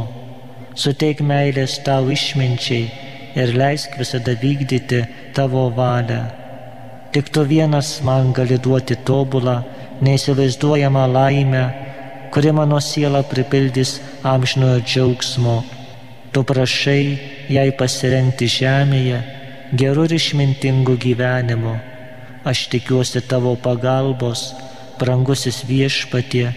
Suteik 0.74 1.22
meilės 1.22 1.78
tau 1.86 2.10
išminčiai 2.18 2.90
ir 3.38 3.54
leisk 3.62 3.94
visada 4.02 4.34
vykdyti 4.42 5.06
tavo 5.38 5.70
valią. 5.78 6.24
Tik 7.12 7.30
tu 7.34 7.43
vienas 7.48 8.02
man 8.04 8.34
gali 8.36 8.58
duoti 8.60 8.98
tobulą, 9.08 9.62
neįsivaizduojamą 10.04 11.06
laimę, 11.13 11.63
kuri 12.32 12.52
mano 12.52 12.80
sielą 12.84 13.24
pripildys 13.32 13.98
amžinojo 14.24 14.82
džiaugsmo. 14.84 15.58
Tu 16.32 16.43
prašai 16.43 17.04
jai 17.50 17.70
pasirengti 17.80 18.50
žemėje 18.52 19.22
gerų 19.74 20.08
ir 20.08 20.17
išmintingų 20.17 20.98
gyvenimų. 21.04 21.76
Aš 22.48 22.67
tikiuosi 22.72 23.24
tavo 23.28 23.56
pagalbos, 23.60 24.54
brangusis 25.00 25.63
viešpatie, 25.67 26.52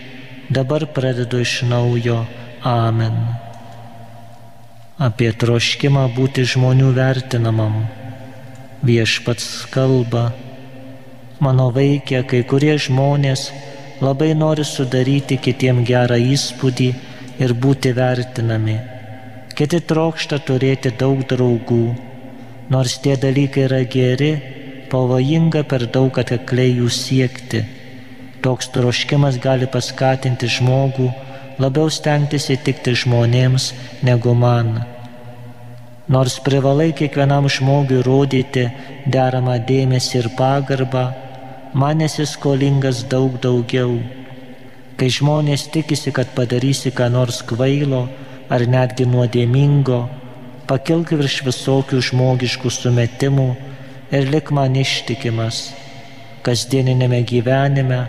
dabar 0.51 0.87
pradedu 0.87 1.41
iš 1.43 1.63
naujo. 1.71 2.25
Amen. 2.63 3.17
Apie 5.01 5.33
troškimą 5.33 6.11
būti 6.15 6.45
žmonių 6.45 6.93
vertinamam. 6.99 7.81
Viešpats 8.81 9.66
kalba, 9.69 10.31
mano 11.45 11.66
vaikė, 11.75 12.23
kai 12.25 12.38
kurie 12.49 12.79
žmonės 12.81 13.51
labai 14.01 14.31
nori 14.33 14.64
sudaryti 14.64 15.37
kitiem 15.37 15.83
gerą 15.85 16.16
įspūdį 16.16 16.87
ir 17.45 17.53
būti 17.64 17.93
vertinami. 17.99 18.79
Kiti 19.53 19.83
trokšta 19.90 20.38
turėti 20.49 20.95
daug 21.03 21.21
draugų. 21.29 21.83
Nors 22.73 22.95
tie 23.05 23.19
dalykai 23.21 23.66
yra 23.66 23.81
geri, 23.85 24.31
pavojinga 24.88 25.66
per 25.69 25.85
daug 25.97 26.16
atkakliai 26.23 26.79
jų 26.79 26.88
siekti. 26.88 27.61
Toks 28.40 28.73
troškimas 28.73 29.37
gali 29.45 29.69
paskatinti 29.69 30.49
žmogų 30.57 31.11
labiau 31.61 31.93
stengtis 31.93 32.49
įtikti 32.57 32.97
žmonėms 33.03 33.75
negu 34.09 34.33
man. 34.33 34.79
Nors 36.11 36.40
privalai 36.42 36.90
kiekvienam 36.99 37.46
žmogui 37.46 38.01
rodyti 38.03 38.64
deramą 39.14 39.61
dėmesį 39.68 40.16
ir 40.18 40.29
pagarbą, 40.38 41.05
man 41.75 42.03
esi 42.03 42.27
skolingas 42.27 43.05
daug 43.12 43.37
daugiau. 43.44 43.92
Kai 44.99 45.07
žmonės 45.07 45.68
tikisi, 45.70 46.11
kad 46.11 46.35
padarysi 46.35 46.90
ką 46.90 47.07
nors 47.14 47.38
kvailo 47.46 48.03
ar 48.51 48.66
netgi 48.75 49.07
nuodėmingo, 49.07 50.01
pakilk 50.66 51.14
virš 51.14 51.40
visokių 51.46 52.03
žmogiškų 52.11 52.75
sumetimų 52.81 53.49
ir 54.11 54.27
lik 54.35 54.51
man 54.51 54.75
ištikimas. 54.83 55.68
Kasdieninėme 56.42 57.23
gyvenime 57.23 58.01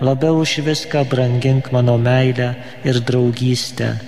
labiau 0.00 0.40
už 0.40 0.62
viską 0.64 1.04
brangink 1.12 1.68
mano 1.76 2.00
meilę 2.00 2.54
ir 2.88 3.04
draugystę. 3.04 3.98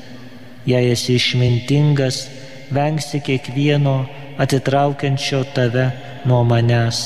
Jei 0.64 0.94
esi 0.94 1.18
išmintingas, 1.20 2.28
vengsi 2.74 3.20
kiekvieno 3.20 3.96
atitraukiančio 4.38 5.44
tave 5.54 5.86
nuo 6.24 6.42
manęs. 6.44 7.00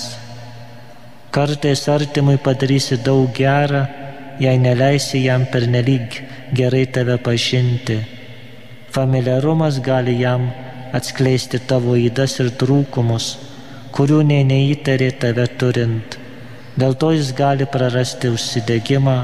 Kartais 1.31 1.89
artimui 1.89 2.39
padarysi 2.39 2.97
daug 3.07 3.33
gerą, 3.35 3.83
jei 4.41 4.59
neleisi 4.59 5.25
jam 5.25 5.47
pernelyg 5.53 6.21
gerai 6.55 6.87
tave 6.87 7.17
pažinti. 7.19 7.99
Familiarumas 8.95 9.81
gali 9.81 10.15
jam 10.21 10.47
atskleisti 10.97 11.61
tavo 11.69 11.97
įdas 12.01 12.39
ir 12.41 12.53
trūkumus, 12.61 13.27
kurių 13.93 14.23
nei 14.31 14.47
neįtarė 14.49 15.11
tave 15.21 15.47
turint. 15.61 16.17
Dėl 16.77 16.97
to 17.01 17.13
jis 17.17 17.35
gali 17.37 17.67
prarasti 17.69 18.33
užsidegimą, 18.33 19.19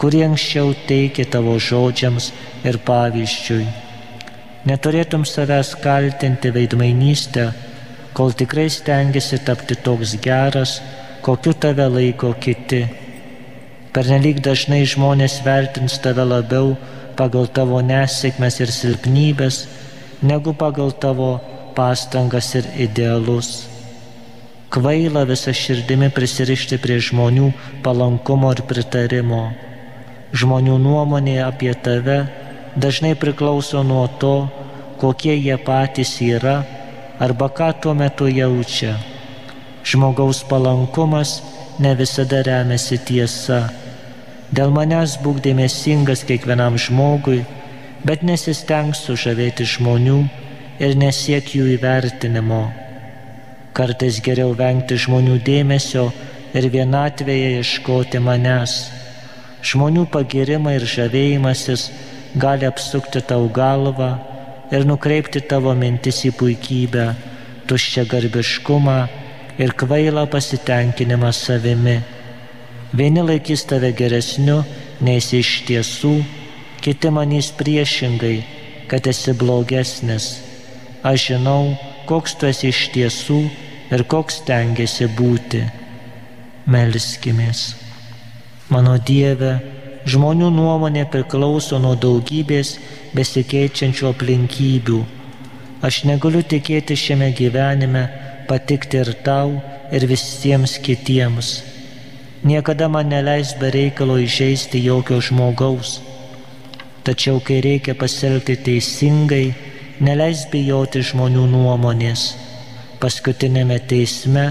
kurį 0.00 0.22
anksčiau 0.30 0.76
teikė 0.88 1.28
tavo 1.32 1.56
žodžiams 1.70 2.32
ir 2.68 2.80
pavyzdžiui. 2.84 3.85
Neturėtum 4.66 5.24
savęs 5.28 5.74
kaltinti 5.82 6.50
veidmainystę, 6.54 7.50
kol 8.16 8.34
tikrai 8.34 8.66
stengiasi 8.72 9.38
tapti 9.46 9.76
toks 9.88 10.16
geras, 10.24 10.80
kokiu 11.22 11.54
tave 11.54 11.86
laiko 11.92 12.32
kiti. 12.42 12.82
Pernelyg 13.94 14.42
dažnai 14.44 14.82
žmonės 14.84 15.38
vertins 15.46 16.00
tave 16.02 16.26
labiau 16.26 16.74
pagal 17.16 17.46
tavo 17.46 17.78
nesėkmes 17.80 18.60
ir 18.60 18.74
silpnybės, 18.74 19.62
negu 20.22 20.52
pagal 20.52 20.92
tavo 21.06 21.30
pastangas 21.78 22.52
ir 22.58 22.68
idealus 22.88 23.54
kvaila 24.76 25.22
visą 25.24 25.54
širdimi 25.56 26.10
prisirišti 26.12 26.76
prie 26.82 26.98
žmonių 27.00 27.46
palankumo 27.84 28.50
ir 28.52 28.60
pritarimo. 28.68 29.44
Žmonių 30.36 30.74
nuomonė 30.82 31.38
apie 31.46 31.72
tave 31.86 32.18
dažnai 32.76 33.14
priklauso 33.16 33.82
nuo 33.82 34.06
to, 34.20 34.48
kokie 35.00 35.36
jie 35.36 35.56
patys 35.56 36.20
yra 36.20 36.62
arba 37.18 37.48
ką 37.48 37.72
tuo 37.80 37.94
metu 37.94 38.28
jaučia. 38.28 38.96
Žmogaus 39.84 40.44
palankumas 40.48 41.42
ne 41.78 41.94
visada 41.94 42.42
remiasi 42.42 42.98
tiesa. 42.98 43.60
Dėl 44.52 44.70
manęs 44.70 45.16
būk 45.24 45.40
dėmesingas 45.44 46.24
kiekvienam 46.28 46.76
žmogui, 46.78 47.44
bet 48.06 48.22
nesisteng 48.22 48.94
sužavėti 48.94 49.66
žmonių 49.66 50.18
ir 50.78 50.96
nesiek 51.00 51.48
jų 51.56 51.72
įvertinimo. 51.76 52.64
Kartais 53.76 54.20
geriau 54.24 54.54
vengti 54.56 54.96
žmonių 54.96 55.40
dėmesio 55.44 56.06
ir 56.56 56.68
vienatvėje 56.72 57.56
ieškoti 57.60 58.20
manęs. 58.24 58.76
Žmonių 59.66 60.06
pagirimai 60.12 60.76
ir 60.78 60.86
žavėjimasis 60.88 61.88
gali 62.36 62.66
apsukti 62.68 63.20
tau 63.24 63.48
galvą 63.48 64.10
ir 64.72 64.84
nukreipti 64.88 65.40
tavo 65.50 65.72
mintis 65.78 66.22
į 66.28 66.32
puikybę, 66.38 67.06
tuščią 67.68 68.04
garbiškumą 68.10 68.98
ir 69.62 69.72
kvailą 69.80 70.26
pasitenkinimą 70.30 71.32
savimi. 71.32 71.96
Vieni 72.96 73.22
laikys 73.24 73.64
tave 73.68 73.92
geresniu, 73.96 74.62
nei 75.00 75.20
esi 75.20 75.40
iš 75.42 75.52
tiesų, 75.68 76.14
kiti 76.84 77.10
manys 77.12 77.50
priešingai, 77.56 78.36
kad 78.90 79.06
esi 79.10 79.34
blogesnis. 79.36 80.28
Aš 81.06 81.30
žinau, 81.30 81.74
koks 82.06 82.36
tu 82.38 82.48
esi 82.50 82.70
iš 82.70 82.86
tiesų 82.94 83.40
ir 83.94 84.04
koks 84.10 84.42
tengiasi 84.46 85.08
būti. 85.18 85.64
Melskimės. 86.66 87.74
Mano 88.70 88.96
Dieve, 88.98 89.60
žmonių 90.06 90.50
nuomonė 90.54 91.04
priklauso 91.12 91.80
nuo 91.82 91.94
daugybės 91.98 92.76
besikeičiančių 93.16 94.08
aplinkybių. 94.12 95.00
Aš 95.86 96.04
negaliu 96.08 96.42
tikėti 96.46 96.96
šiame 96.98 97.32
gyvenime 97.36 98.06
patikti 98.48 99.02
ir 99.02 99.12
tau, 99.26 99.58
ir 99.92 100.06
visiems 100.10 100.78
kitiems. 100.82 101.52
Niekada 102.46 102.88
man 102.88 103.10
neleis 103.10 103.54
be 103.60 103.70
reikalo 103.74 104.18
įžeisti 104.22 104.82
jokio 104.86 105.20
žmogaus. 105.20 105.98
Tačiau 107.06 107.38
kai 107.42 107.60
reikia 107.62 107.94
pasielgti 107.98 108.56
teisingai, 108.66 109.46
neleis 110.00 110.46
bijoti 110.50 111.02
žmonių 111.06 111.46
nuomonės 111.50 112.26
paskutinėme 113.00 113.76
teisme 113.90 114.46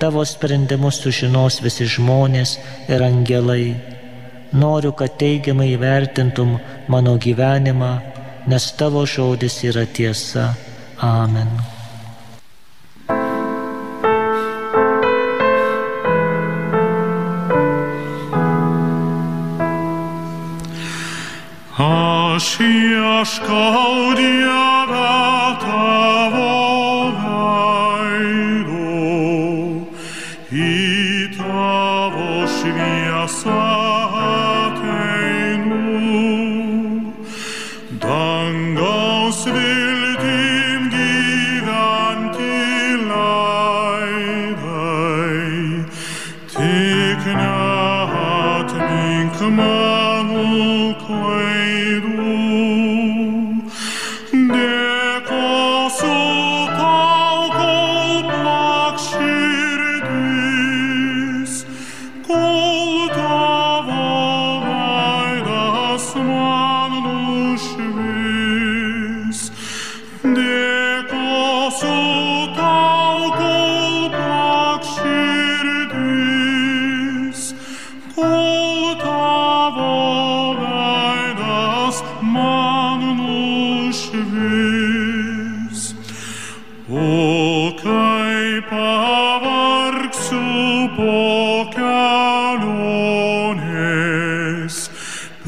tavo 0.00 0.22
sprendimus 0.24 1.00
sužinos 1.02 1.58
visi 1.64 1.86
žmonės 1.94 2.56
ir 2.88 3.02
angelai. 3.04 3.89
Noriu, 4.52 4.92
kad 4.92 5.14
teigiamai 5.18 5.76
vertintum 5.78 6.58
mano 6.88 7.16
gyvenimą, 7.18 7.92
nes 8.50 8.72
tavo 8.72 9.06
žodis 9.06 9.62
yra 9.62 9.86
tiesa. 9.86 10.54
Amen. 10.98 11.48
Aš 21.78 22.60
ieškau 22.60 24.14
Dievą 24.18 25.14
tavo. 25.62 26.59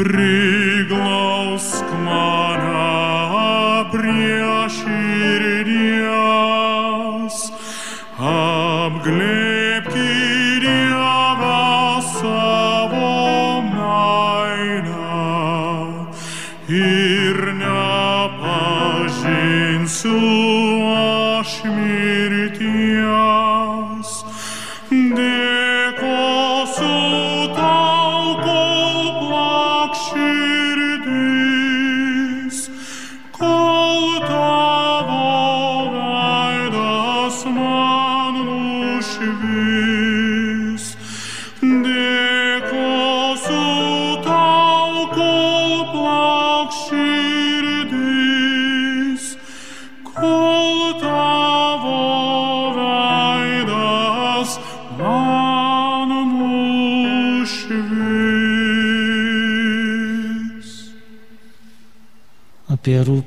Пригла 0.02 1.56
к 1.56 1.92
мана 2.04 3.88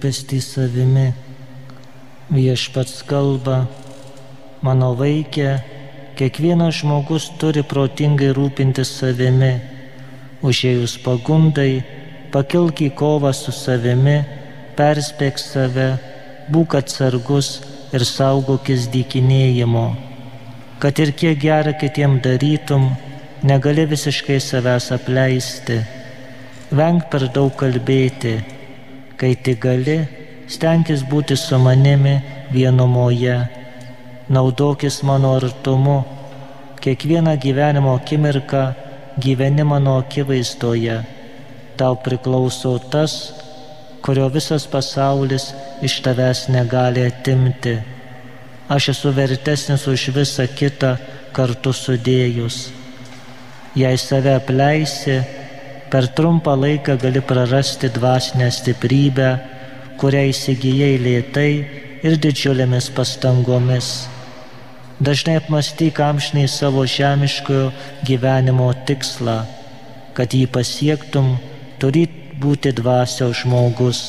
rūpestį 0.06 0.40
savimi. 0.42 1.14
Viešpats 2.30 3.04
kalba, 3.10 3.66
mano 4.62 4.94
vaikė, 4.94 5.64
kiekvienas 6.18 6.82
žmogus 6.82 7.32
turi 7.40 7.64
protingai 7.64 8.30
rūpintis 8.38 8.86
savimi. 9.00 9.62
Užėjus 10.46 11.00
pagundai, 11.02 11.84
pakilk 12.32 12.82
į 12.86 12.92
kovą 12.94 13.34
su 13.34 13.52
savimi, 13.52 14.24
perspėk 14.78 15.40
save, 15.40 15.98
būk 16.54 16.78
atsargus 16.78 17.62
ir 17.92 18.06
saugokis 18.06 18.88
dykinėjimo. 18.94 19.88
Kad 20.80 21.00
ir 21.00 21.16
kiek 21.18 21.40
gerą 21.42 21.74
kitiem 21.80 22.20
darytum, 22.22 22.92
negali 23.42 23.88
visiškai 23.90 24.38
savęs 24.38 24.92
apleisti. 24.92 25.82
Venk 26.70 27.10
per 27.10 27.26
daug 27.34 27.56
kalbėti, 27.58 28.55
kai 29.20 29.36
tik 29.36 29.62
gali, 29.64 30.00
stenkis 30.48 31.04
būti 31.10 31.38
su 31.38 31.58
manimi 31.60 32.16
vienumoje. 32.52 33.38
Naudokis 34.30 35.04
mano 35.04 35.36
artumu, 35.38 36.04
kiekvieną 36.82 37.38
gyvenimo 37.38 37.96
akimirką 37.96 38.64
gyveni 39.20 39.64
mano 39.64 39.98
akivaizdoje. 39.98 41.04
Tau 41.78 41.96
priklauso 41.96 42.78
tas, 42.92 43.34
kurio 44.02 44.28
visas 44.30 44.68
pasaulis 44.68 45.52
iš 45.82 46.00
tavęs 46.06 46.48
negali 46.50 47.06
atimti. 47.08 47.76
Aš 48.70 48.90
esu 48.94 49.12
vertesnis 49.14 49.88
už 49.88 50.10
visą 50.16 50.48
kitą 50.48 50.96
kartu 51.36 51.74
sudėjus. 51.74 52.70
Jei 53.76 53.98
save 54.00 54.36
apleisi, 54.40 55.20
per 55.96 56.10
trumpą 56.12 56.54
laiką 56.60 56.98
gali 57.00 57.22
prarasti 57.22 57.88
dvasinę 57.88 58.50
stiprybę, 58.52 59.28
kurią 60.00 60.24
įsigijai 60.32 60.98
lėtai 61.00 61.52
ir 62.04 62.18
didžiulėmis 62.24 62.90
pastangomis. 62.98 63.92
Dažnai 65.08 65.38
apmastyk 65.40 66.02
amžinai 66.04 66.50
savo 66.52 66.84
žemiškojo 66.96 67.70
gyvenimo 68.10 68.68
tikslą, 68.90 69.38
kad 70.18 70.36
jį 70.36 70.50
pasiektum, 70.58 71.30
turi 71.80 72.04
būti 72.44 72.74
dvasios 72.76 73.46
žmogus. 73.46 74.02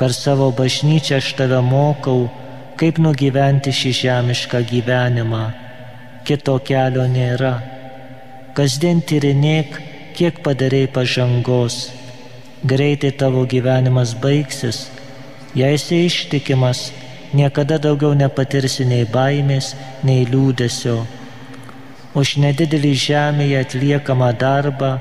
Per 0.00 0.16
savo 0.16 0.48
bažnyčią 0.62 1.18
aš 1.20 1.28
tave 1.42 1.60
mokau, 1.68 2.30
kaip 2.80 3.02
nugyventi 3.04 3.76
šį 3.82 3.92
žemišką 4.00 4.62
gyvenimą. 4.72 5.44
Kito 6.24 6.56
kelio 6.64 7.04
nėra. 7.12 7.52
Kasdien 8.56 9.04
tyrinėk, 9.04 9.82
kiek 10.18 10.40
padarėjai 10.42 10.90
pažangos. 10.90 11.74
Greitai 12.66 13.12
tavo 13.14 13.44
gyvenimas 13.46 14.16
baigsis. 14.18 14.88
Jei 15.54 15.76
esi 15.76 16.00
ištikimas, 16.08 16.88
niekada 17.38 17.78
daugiau 17.78 18.16
nepatirsi 18.18 18.86
nei 18.88 19.06
baimės, 19.06 19.76
nei 20.02 20.26
liūdėsio. 20.26 20.96
Už 22.18 22.34
nedidelį 22.42 22.92
žemėje 23.04 23.62
atliekamą 23.62 24.32
darbą 24.42 24.96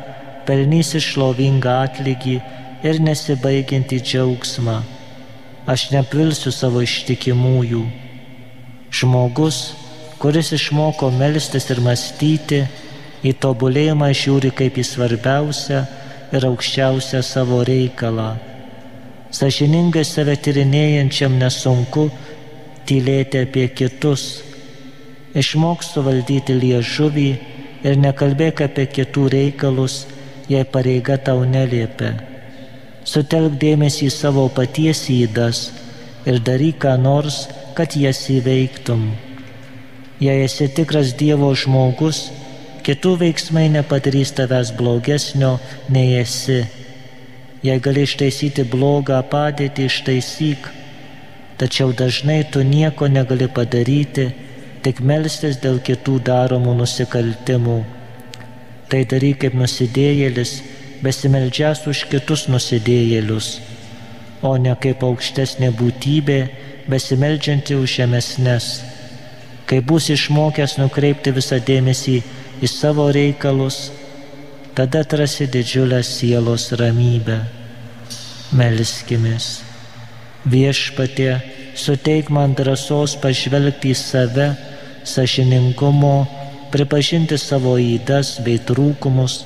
pelnysi 0.45 1.01
šlovingą 1.01 1.73
atlygį 1.87 2.37
ir 2.85 3.01
nesibaigiantį 3.01 3.99
džiaugsmą. 4.05 4.79
Aš 5.67 5.89
nepvilsiu 5.95 6.53
savo 6.53 6.83
ištikimųjų. 6.85 7.81
Žmogus, 8.93 9.57
kuris 10.21 10.53
išmoko 10.55 11.09
melstis 11.11 11.67
ir 11.73 11.81
mąstyti, 11.83 12.67
į 13.25 13.33
tobulėjimą 13.41 14.11
žiūri 14.21 14.51
kaip 14.57 14.77
į 14.77 14.85
svarbiausią 14.85 15.81
ir 16.35 16.45
aukščiausią 16.49 17.21
savo 17.25 17.63
reikalą. 17.67 18.35
Sažiningai 19.37 20.05
save 20.07 20.37
tyrinėjančiam 20.39 21.35
nesunku 21.39 22.07
tylėti 22.87 23.43
apie 23.43 23.67
kitus. 23.75 24.43
Išmok 25.37 25.83
suvaldyti 25.83 26.55
liežuvį 26.55 27.29
ir 27.83 27.99
nekalbėk 28.01 28.63
apie 28.65 28.87
kitų 28.99 29.27
reikalus, 29.33 30.05
jei 30.49 30.63
pareiga 30.63 31.17
tau 31.19 31.43
neliepia. 31.45 32.15
Sutelk 33.07 33.59
dėmesį 33.59 34.07
į 34.07 34.13
savo 34.15 34.47
paties 34.51 35.05
įdas 35.11 35.67
ir 36.27 36.41
daryk 36.43 36.81
ką 36.83 36.95
nors, 36.99 37.45
kad 37.75 37.95
jas 37.95 38.25
įveiktum. 38.31 39.11
Jei 40.19 40.43
esi 40.43 40.67
tikras 40.73 41.13
Dievo 41.19 41.51
žmogus, 41.55 42.27
kitų 42.87 43.17
veiksmai 43.19 43.65
nepadarys 43.67 44.31
tavęs 44.37 44.71
blogesnio 44.79 45.57
nei 45.91 46.13
esi. 46.21 46.61
Jei 47.65 47.81
gali 47.83 48.05
ištaisyti 48.07 48.63
blogą 48.71 49.17
padėtį, 49.27 49.87
ištaisyk, 49.91 50.69
tačiau 51.59 51.91
dažnai 51.91 52.45
tu 52.51 52.63
nieko 52.63 53.09
negali 53.11 53.49
padaryti, 53.51 54.29
tik 54.85 55.01
melstis 55.03 55.59
dėl 55.59 55.81
kitų 55.83 56.21
daromų 56.29 56.77
nusikaltimų. 56.79 57.77
Tai 58.87 59.03
daryk 59.11 59.41
kaip 59.43 59.57
nusidėjėlis, 59.59 60.53
besimeldžias 61.03 61.83
už 61.91 62.05
kitus 62.13 62.47
nusidėjėlius, 62.47 63.49
o 64.47 64.55
ne 64.55 64.77
kaip 64.79 65.03
aukštesnė 65.03 65.73
būtybė, 65.75 66.39
besimeldžianti 66.87 67.75
už 67.75 67.99
žemesnes. 67.99 68.69
Kai 69.67 69.81
bus 69.83 70.07
išmokęs 70.13 70.77
nukreipti 70.79 71.33
visą 71.35 71.59
dėmesį 71.59 72.21
į 72.61 72.67
savo 72.71 73.07
reikalus, 73.13 73.91
tada 74.77 75.03
atrasi 75.05 75.47
didžiulę 75.51 76.01
sielos 76.05 76.71
ramybę. 76.79 77.37
Melskimės. 78.57 79.61
Viešpatie, 80.47 81.33
suteik 81.75 82.29
man 82.31 82.55
drąsos 82.55 83.17
pažvelgti 83.21 83.91
į 83.91 83.97
save, 83.99 84.47
sažiningumo, 85.03 86.27
pripažinti 86.71 87.37
savo 87.41 87.75
įdas 87.81 88.37
bei 88.45 88.59
trūkumus, 88.69 89.41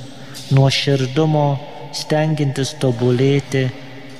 nuoširdumo, 0.53 1.47
stengintis 1.95 2.75
tobulėti 2.81 3.65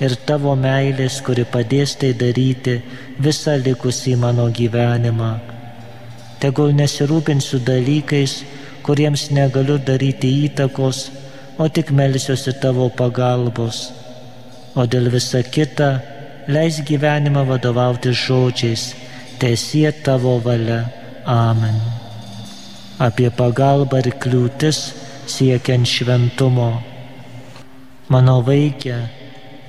ir 0.02 0.16
tavo 0.26 0.56
meilės, 0.58 1.20
kuri 1.26 1.46
padės 1.46 1.96
tai 2.02 2.12
daryti 2.18 2.80
visą 3.22 3.56
likusį 3.62 4.18
mano 4.24 4.48
gyvenimą. 4.50 5.32
Tegul 6.42 6.74
nesirūpinsiu 6.74 7.62
dalykais, 7.62 8.42
kuriems 8.86 9.30
negaliu 9.36 9.78
daryti 9.78 10.30
įtakos, 10.48 11.10
o 11.62 11.68
tik 11.70 11.92
melsiuosi 11.92 12.54
tavo 12.62 12.90
pagalbos. 12.90 13.92
O 14.76 14.86
dėl 14.88 15.10
visa 15.14 15.42
kita, 15.44 15.90
leis 16.48 16.80
gyvenimą 16.88 17.44
vadovauti 17.50 18.14
žodžiais, 18.16 18.92
tiesie 19.40 19.92
tavo 20.06 20.38
valia. 20.46 20.86
Amen. 21.26 21.78
Apie 23.02 23.30
pagalbą 23.30 24.00
ir 24.02 24.14
kliūtis 24.22 24.80
siekiant 25.30 25.88
šventumo. 25.88 26.72
Mano 28.12 28.40
vaikė, 28.46 28.98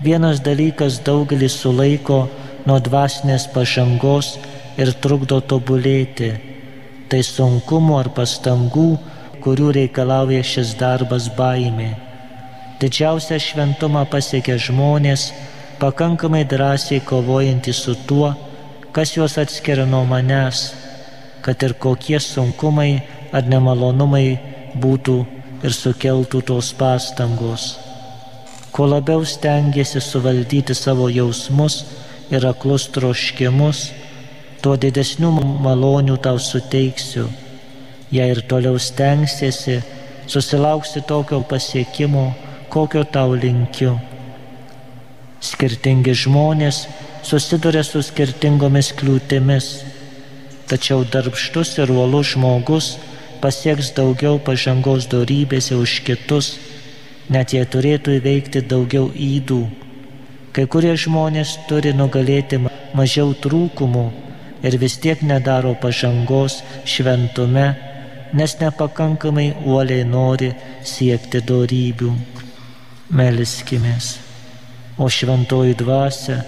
vienas 0.04 0.40
dalykas 0.42 1.00
daugelį 1.06 1.50
sulaiko 1.52 2.22
nuo 2.66 2.78
dvasinės 2.82 3.48
pažangos 3.54 4.36
ir 4.80 4.94
trukdo 5.04 5.40
tobulėti. 5.40 6.51
Tai 7.12 7.20
sunkumo 7.20 7.98
ar 8.00 8.08
pastangų, 8.16 8.94
kurių 9.44 9.72
reikalauja 9.76 10.40
šis 10.48 10.70
darbas 10.80 11.26
baimė. 11.36 11.90
Didžiausią 12.80 13.36
šventumą 13.36 14.06
pasiekia 14.08 14.56
žmonės, 14.56 15.26
pakankamai 15.82 16.46
drąsiai 16.48 17.02
kovojantys 17.04 17.82
su 17.84 17.98
tuo, 18.08 18.32
kas 18.96 19.12
juos 19.18 19.36
atskiria 19.42 19.84
nuo 19.84 20.06
manęs, 20.08 20.70
kad 21.44 21.60
ir 21.68 21.76
kokie 21.84 22.16
sunkumai 22.16 23.02
ar 23.36 23.44
nemalonumai 23.44 24.26
būtų 24.80 25.16
ir 25.68 25.76
sukeltų 25.76 26.40
tos 26.48 26.72
pastangos. 26.80 27.74
Kuo 28.72 28.88
labiau 28.88 29.20
stengiasi 29.28 30.00
suvaldyti 30.00 30.72
savo 30.72 31.12
jausmus 31.12 31.82
ir 32.32 32.48
aklus 32.48 32.88
troškimus, 32.94 33.90
tuo 34.62 34.76
didesnių 34.78 35.30
malonių 35.64 36.16
tau 36.22 36.38
suteiksiu. 36.38 37.26
Jei 38.14 38.30
ir 38.30 38.42
toliau 38.46 38.78
stengsiesi, 38.78 39.80
susilauksi 40.30 41.02
tokio 41.08 41.40
pasiekimo, 41.48 42.28
kokio 42.70 43.02
tau 43.04 43.34
linkiu. 43.34 43.96
Skirtingi 45.42 46.14
žmonės 46.14 46.84
susiduria 47.26 47.82
su 47.82 48.04
skirtingomis 48.06 48.92
kliūtimis, 49.00 49.70
tačiau 50.70 51.02
darbštus 51.02 51.74
ir 51.82 51.90
uolus 51.90 52.36
žmogus 52.36 52.94
pasieks 53.42 53.90
daugiau 53.96 54.38
pažangos 54.38 55.08
darybėse 55.10 55.74
už 55.74 55.98
kitus, 56.06 56.54
net 57.32 57.56
jie 57.56 57.64
turėtų 57.66 58.20
įveikti 58.20 58.62
daugiau 58.70 59.10
įdų. 59.10 59.62
Kai 60.54 60.68
kurie 60.70 60.92
žmonės 60.94 61.56
turi 61.66 61.96
nugalėti 61.96 62.60
mažiau 62.94 63.32
trūkumų 63.34 64.21
ir 64.62 64.78
vis 64.78 64.96
tiek 65.02 65.22
nedaro 65.26 65.74
pažangos 65.82 66.62
šventume, 66.86 67.66
nes 68.32 68.54
nepakankamai 68.60 69.48
uoliai 69.66 70.04
nori 70.08 70.52
siekti 70.86 71.42
darybių. 71.48 72.12
Meliskimės. 73.12 74.14
O 74.98 75.08
šventoji 75.10 75.74
dvasia, 75.76 76.38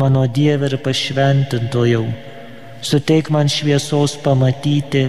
mano 0.00 0.24
Dieve 0.26 0.70
ir 0.70 0.76
pašventintojau, 0.82 2.04
suteik 2.82 3.30
man 3.30 3.50
šviesos 3.50 4.16
pamatyti, 4.24 5.04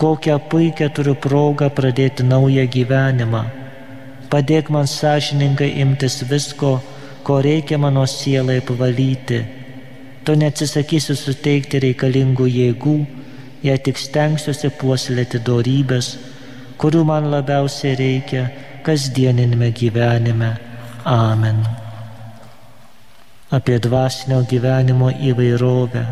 kokią 0.00 0.38
puikią 0.48 0.88
turiu 0.96 1.16
progą 1.26 1.68
pradėti 1.76 2.24
naują 2.24 2.64
gyvenimą. 2.76 3.44
Padėk 4.32 4.70
man 4.70 4.86
sąžiningai 4.88 5.74
imtis 5.82 6.22
visko, 6.30 6.78
ko 7.26 7.40
reikia 7.44 7.76
mano 7.82 8.06
sielai 8.08 8.60
pavalyti 8.64 9.42
Tu 10.24 10.36
neatsisakysi 10.36 11.16
suteikti 11.16 11.80
reikalingų 11.80 12.46
jėgų, 12.50 12.96
jei 13.64 13.78
tik 13.84 14.00
stengsiuosi 14.00 14.70
puoselėti 14.80 15.40
darybės, 15.44 16.14
kurių 16.80 17.04
man 17.08 17.30
labiausiai 17.32 17.94
reikia 17.96 18.48
kasdieninėme 18.84 19.70
gyvenime. 19.76 20.50
Amen. 21.08 21.62
Apie 23.50 23.78
dvasinio 23.82 24.42
gyvenimo 24.48 25.08
įvairovę 25.10 26.04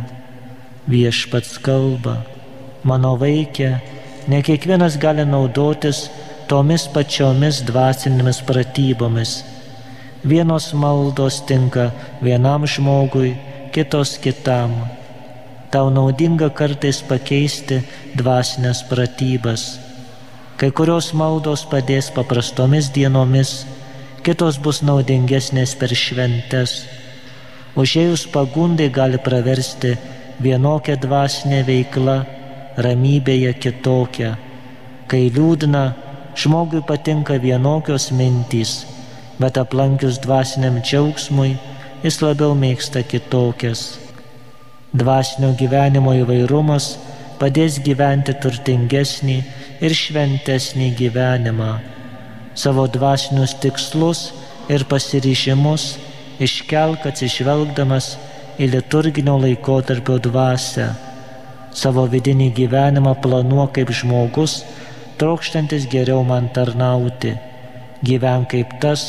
viešpats 0.89 1.59
kalba, 1.63 2.17
mano 2.89 3.13
vaikė, 3.21 3.69
ne 4.29 4.41
kiekvienas 4.43 4.97
gali 5.01 5.27
naudotis 5.29 6.07
tomis 6.49 6.89
pačiomis 6.95 7.61
dvasinėmis 7.69 8.41
pratybomis. 8.49 9.37
Vienos 10.25 10.73
maldos 10.75 11.43
tinka 11.47 11.91
vienam 12.25 12.65
žmogui, 12.67 13.37
kitos 13.75 14.17
kitam. 14.19 14.73
Tau 15.71 15.91
naudinga 15.93 16.49
kartais 16.51 17.03
pakeisti 17.05 17.83
dvasinės 18.17 18.83
pratybas. 18.89 19.77
Kai 20.59 20.71
kurios 20.75 21.13
maldos 21.15 21.67
padės 21.69 22.09
paprastomis 22.15 22.89
dienomis, 22.95 23.63
kitos 24.27 24.59
bus 24.65 24.81
naudingesnės 24.83 25.77
per 25.79 25.93
šventes. 25.95 26.83
Užėjus 27.79 28.25
pagundai 28.33 28.89
gali 28.91 29.21
praversti 29.23 29.95
vienokia 30.43 30.97
dvasinė 30.99 31.63
veikla, 31.69 32.19
ramybėje 32.81 33.55
kitokia. 33.63 34.35
Kai 35.09 35.29
liūdna, 35.35 35.85
žmogui 36.39 36.83
patinka 36.87 37.39
vienokios 37.43 38.11
mintys, 38.15 38.85
bet 39.39 39.59
aplankius 39.61 40.19
dvasiniam 40.25 40.81
džiaugsmui, 40.83 41.55
jis 42.03 42.21
labiau 42.23 42.55
mėgsta 42.55 43.03
kitokias. 43.03 43.99
Dvasinio 44.95 45.51
gyvenimo 45.59 46.15
įvairumas 46.21 46.93
padės 47.41 47.79
gyventi 47.85 48.35
turtingesnį 48.43 49.39
ir 49.85 49.95
šventesnį 49.95 50.93
gyvenimą. 50.99 51.73
Savo 52.59 52.87
dvasinius 52.91 53.55
tikslus 53.63 54.23
ir 54.71 54.85
pasiryžimus 54.91 55.93
iškelk 56.43 57.07
atsižvelgdamas 57.11 58.13
į 58.59 58.71
liturginio 58.75 59.37
laikotarpio 59.43 60.19
dvasę. 60.23 60.89
Savo 61.79 62.07
vidinį 62.11 62.49
gyvenimą 62.57 63.15
planuok 63.23 63.75
kaip 63.79 63.91
žmogus, 63.95 64.63
trokštantis 65.19 65.87
geriau 65.91 66.25
man 66.27 66.49
tarnauti. 66.55 67.35
Gyvenk 68.07 68.51
kaip 68.55 68.79
tas, 68.83 69.05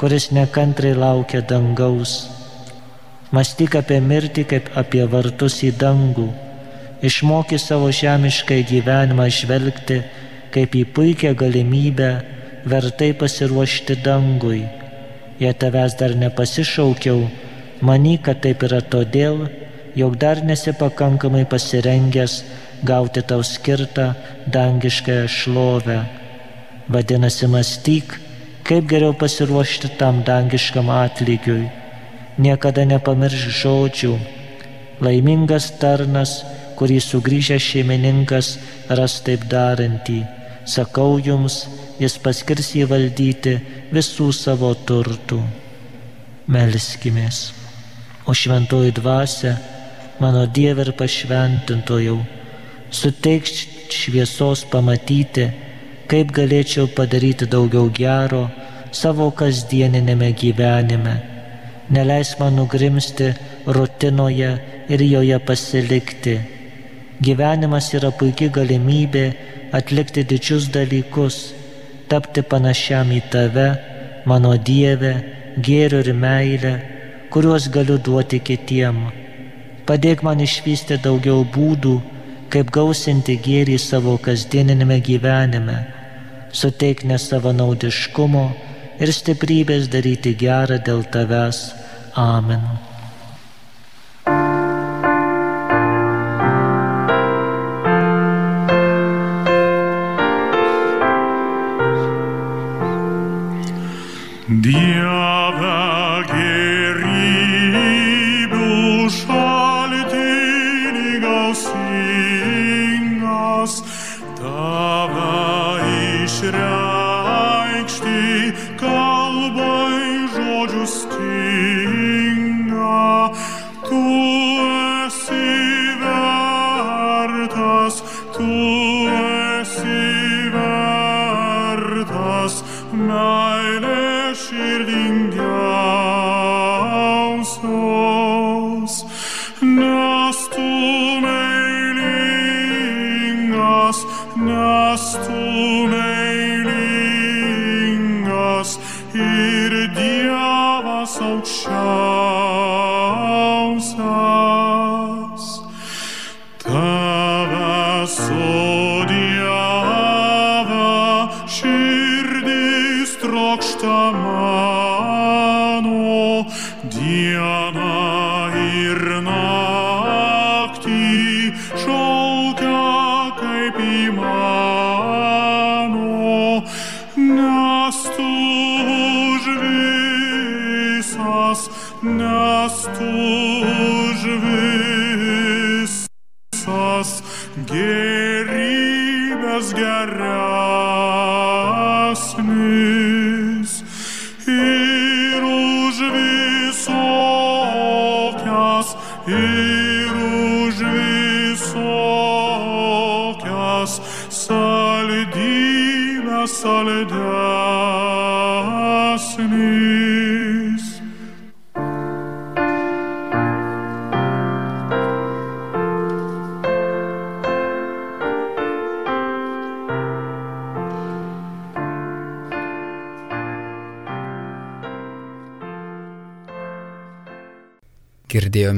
kuris 0.00 0.30
nekantrai 0.32 0.94
laukia 0.96 1.42
dangaus. 1.44 2.12
Mąstyk 3.36 3.74
apie 3.82 3.98
mirtį 4.00 4.46
kaip 4.48 4.70
apie 4.80 5.02
vartus 5.12 5.58
į 5.68 5.74
dangų. 5.82 6.24
Išmoky 7.04 7.58
savo 7.60 7.90
žemišką 7.92 8.56
gyvenimą 8.70 9.26
žvelgti 9.36 9.98
kaip 10.54 10.76
į 10.80 10.86
puikią 10.96 11.34
galimybę 11.42 12.08
vertai 12.72 13.10
pasiruošti 13.20 13.98
dangui. 14.06 14.62
Jei 15.40 15.52
tavęs 15.60 15.98
dar 16.00 16.16
nepasišaukiau, 16.22 17.20
manyk, 17.84 18.24
kad 18.24 18.40
taip 18.40 18.64
yra 18.64 18.80
todėl, 18.80 19.46
jog 20.00 20.16
dar 20.16 20.40
nesi 20.44 20.72
pakankamai 20.80 21.44
pasirengęs 21.52 22.40
gauti 22.88 23.20
tau 23.20 23.44
skirtą 23.44 24.14
dangiškąją 24.48 25.28
šlovę. 25.28 26.00
Vadinasi, 26.88 27.46
mąstyk, 27.52 28.29
Kaip 28.66 28.88
geriau 28.90 29.14
pasiruošti 29.16 29.94
tam 30.00 30.22
dangiškam 30.26 30.90
atlygiui. 30.94 31.68
Niekada 32.40 32.86
nepamirš 32.88 33.46
žodžių. 33.60 34.12
Laimingas 35.04 35.70
tarnas, 35.80 36.40
kurį 36.78 36.98
sugrįžęs 37.04 37.64
šeimininkas 37.72 38.54
ras 38.88 39.18
taip 39.26 39.46
darantį. 39.52 40.20
Sakau 40.64 41.18
jums, 41.20 41.64
jis 42.00 42.16
paskirs 42.24 42.74
jį 42.76 42.86
valdyti 42.88 43.56
visų 43.92 44.30
savo 44.36 44.72
turtų. 44.88 45.40
Melskimės. 46.50 47.50
O 48.28 48.34
šventoji 48.36 48.92
dvasia, 48.96 49.56
mano 50.20 50.44
Dieve 50.46 50.84
ir 50.86 50.92
pašventintojau, 50.96 52.18
suteik 52.92 53.48
šviesos 53.90 54.64
pamatyti, 54.70 55.48
kaip 56.10 56.32
galėčiau 56.34 56.88
padaryti 56.90 57.46
daugiau 57.46 57.86
gero 57.94 58.40
savo 59.00 59.28
kasdieninėme 59.40 60.30
gyvenime. 60.40 61.12
Neleis 61.94 62.32
man 62.40 62.56
nugrimsti 62.58 63.28
rutinoje 63.76 64.48
ir 64.94 65.04
joje 65.06 65.38
pasilikti. 65.50 66.34
Gyvenimas 67.26 67.92
yra 67.98 68.10
puikia 68.22 68.48
galimybė 68.56 69.22
atlikti 69.78 70.24
didžius 70.32 70.66
dalykus, 70.74 71.36
tapti 72.10 72.42
panašiam 72.42 73.12
į 73.14 73.20
tave, 73.30 73.68
mano 74.26 74.56
Dieve, 74.70 75.14
gėrių 75.68 76.02
ir 76.06 76.12
meilę, 76.24 76.74
kuriuos 77.30 77.70
galiu 77.70 78.00
duoti 78.02 78.42
kitiem. 78.50 78.98
Padėk 79.86 80.26
man 80.26 80.42
išvysti 80.42 80.98
daugiau 81.06 81.46
būdų, 81.54 81.96
kaip 82.50 82.74
gausinti 82.74 83.38
gėrį 83.46 83.78
savo 83.78 84.18
kasdieninėme 84.26 84.98
gyvenime 85.06 85.78
suteik 86.52 87.04
nesavanaudiškumo 87.08 88.44
ir 89.00 89.14
stiprybės 89.14 89.88
daryti 89.92 90.36
gerą 90.38 90.80
dėl 90.86 91.04
tavęs. 91.14 91.64
Amen. 92.18 92.89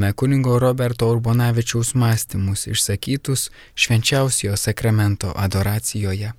Girdėjome 0.03 0.19
kunigo 0.19 0.59
Roberto 0.59 1.07
Urbonavičiaus 1.15 1.93
mąstymus 1.95 2.67
išsakytus 2.67 3.51
švenčiausiojo 3.79 4.57
sakramento 4.57 5.31
adoracijoje. 5.37 6.33